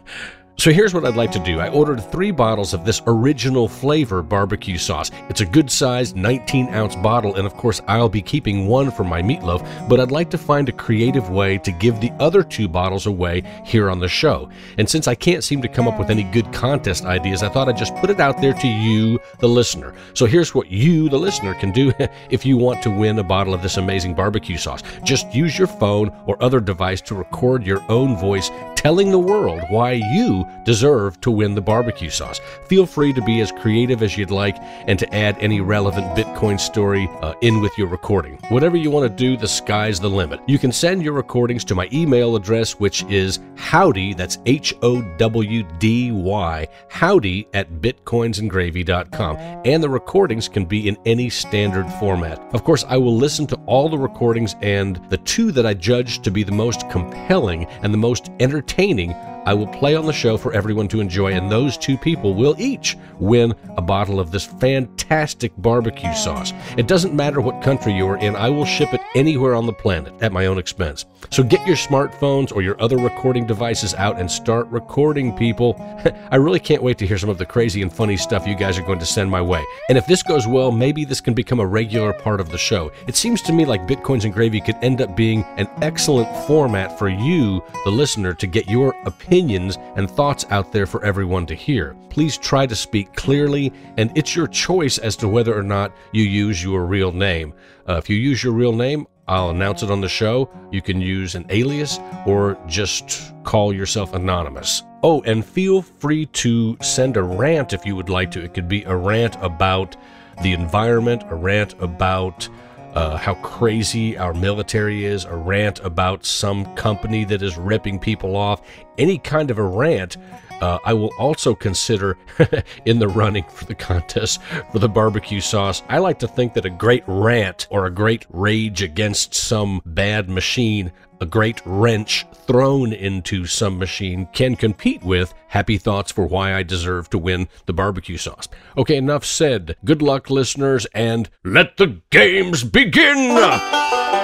[0.59, 1.59] So here's what I'd like to do.
[1.59, 5.11] I ordered three bottles of this original flavor barbecue sauce.
[5.29, 9.03] It's a good sized 19 ounce bottle, and of course, I'll be keeping one for
[9.03, 12.67] my meatloaf, but I'd like to find a creative way to give the other two
[12.67, 14.49] bottles away here on the show.
[14.79, 17.69] And since I can't seem to come up with any good contest ideas, I thought
[17.69, 19.93] I'd just put it out there to you, the listener.
[20.15, 21.93] So here's what you, the listener, can do
[22.31, 24.81] if you want to win a bottle of this amazing barbecue sauce.
[25.03, 29.59] Just use your phone or other device to record your own voice telling the world
[29.69, 32.39] why you deserve to win the barbecue sauce.
[32.67, 36.59] Feel free to be as creative as you'd like and to add any relevant Bitcoin
[36.59, 38.38] story uh, in with your recording.
[38.49, 40.39] Whatever you want to do, the sky's the limit.
[40.47, 45.01] You can send your recordings to my email address, which is howdy, that's H O
[45.17, 49.38] W D Y, howdy at bitcoinsandgravy.com.
[49.65, 52.39] And the recordings can be in any standard format.
[52.53, 56.21] Of course, I will listen to all the recordings, and the two that I judge
[56.21, 58.30] to be the most compelling and the most
[58.68, 59.15] entertaining
[59.47, 62.53] I will play on the show for everyone to enjoy, and those two people will
[62.59, 66.51] each win a bottle of this fantastic barbecue sauce.
[66.75, 69.71] It doesn't matter what country you are in, I will ship it anywhere on the
[69.71, 71.05] planet at my own expense.
[71.31, 75.77] So get your smartphones or your other recording devices out and start recording, people.
[76.29, 78.77] I really can't wait to hear some of the crazy and funny stuff you guys
[78.77, 79.63] are going to send my way.
[79.87, 82.91] And if this goes well, maybe this can become a regular part of the show.
[83.07, 86.99] It seems to me like Bitcoins and Gravy could end up being an excellent format
[86.99, 91.45] for you, the listener, to get your opinion opinions and thoughts out there for everyone
[91.45, 91.95] to hear.
[92.09, 96.23] Please try to speak clearly, and it's your choice as to whether or not you
[96.23, 97.53] use your real name.
[97.88, 100.49] Uh, if you use your real name, I'll announce it on the show.
[100.71, 104.81] You can use an alias or just call yourself anonymous.
[105.03, 108.43] Oh, and feel free to send a rant if you would like to.
[108.43, 109.95] It could be a rant about
[110.41, 112.49] the environment, a rant about
[112.97, 118.35] uh, how crazy our military is, a rant about some company that is ripping people
[118.35, 118.59] off,
[118.97, 120.17] any kind of a rant,
[120.61, 122.17] uh, I will also consider
[122.85, 124.41] in the running for the contest
[124.71, 125.83] for the barbecue sauce.
[125.89, 130.29] I like to think that a great rant or a great rage against some bad
[130.29, 130.91] machine,
[131.21, 136.63] a great wrench thrown into some machine can compete with happy thoughts for why I
[136.63, 138.47] deserve to win the barbecue sauce.
[138.77, 139.75] Okay, enough said.
[139.83, 144.16] Good luck, listeners, and let the games begin!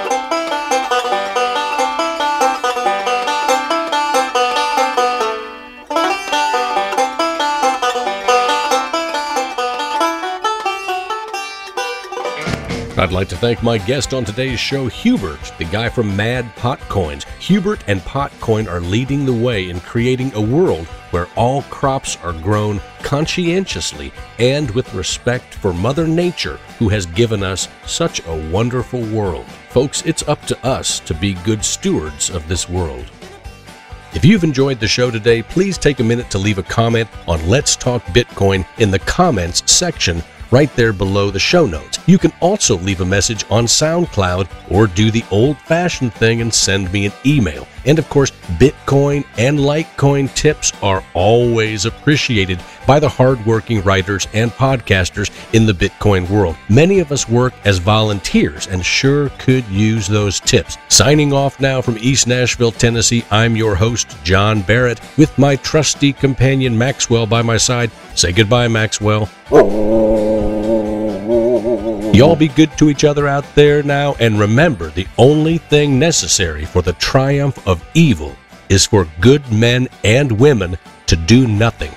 [13.03, 17.25] I'd like to thank my guest on today's show, Hubert, the guy from Mad Potcoins.
[17.37, 22.31] Hubert and Potcoin are leading the way in creating a world where all crops are
[22.31, 29.01] grown conscientiously and with respect for Mother Nature, who has given us such a wonderful
[29.07, 29.47] world.
[29.67, 33.11] Folks, it's up to us to be good stewards of this world.
[34.13, 37.49] If you've enjoyed the show today, please take a minute to leave a comment on
[37.49, 40.23] Let's Talk Bitcoin in the comments section
[40.53, 41.97] right there below the show notes.
[42.05, 46.53] You can also leave a message on SoundCloud or do the old fashioned thing and
[46.53, 47.67] send me an email.
[47.85, 54.51] And of course, Bitcoin and Litecoin tips are always appreciated by the hardworking writers and
[54.51, 56.55] podcasters in the Bitcoin world.
[56.69, 60.77] Many of us work as volunteers and sure could use those tips.
[60.89, 66.13] Signing off now from East Nashville, Tennessee, I'm your host, John Barrett, with my trusty
[66.13, 67.91] companion Maxwell by my side.
[68.15, 69.29] Say goodbye, Maxwell.
[72.13, 76.63] Y'all be good to each other out there now, and remember the only thing necessary
[76.63, 78.35] for the triumph of evil
[78.69, 81.89] is for good men and women to do nothing.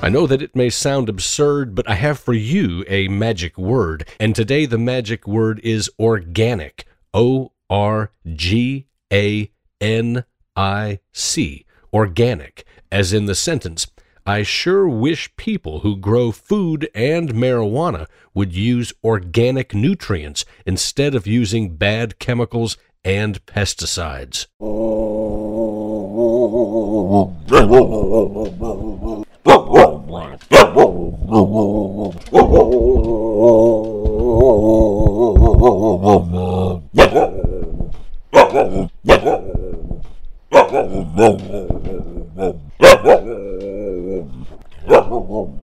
[0.00, 4.06] I know that it may sound absurd, but I have for you a magic word,
[4.20, 6.86] and today the magic word is organic.
[7.12, 9.50] O R G A
[9.80, 10.22] N
[10.54, 11.66] I C.
[11.92, 13.86] Organic, as in the sentence,
[14.24, 21.26] I sure wish people who grow food and marijuana would use organic nutrients instead of
[21.26, 24.46] using bad chemicals and pesticides.
[44.12, 44.28] Oh,
[44.88, 45.61] oh, oh, oh.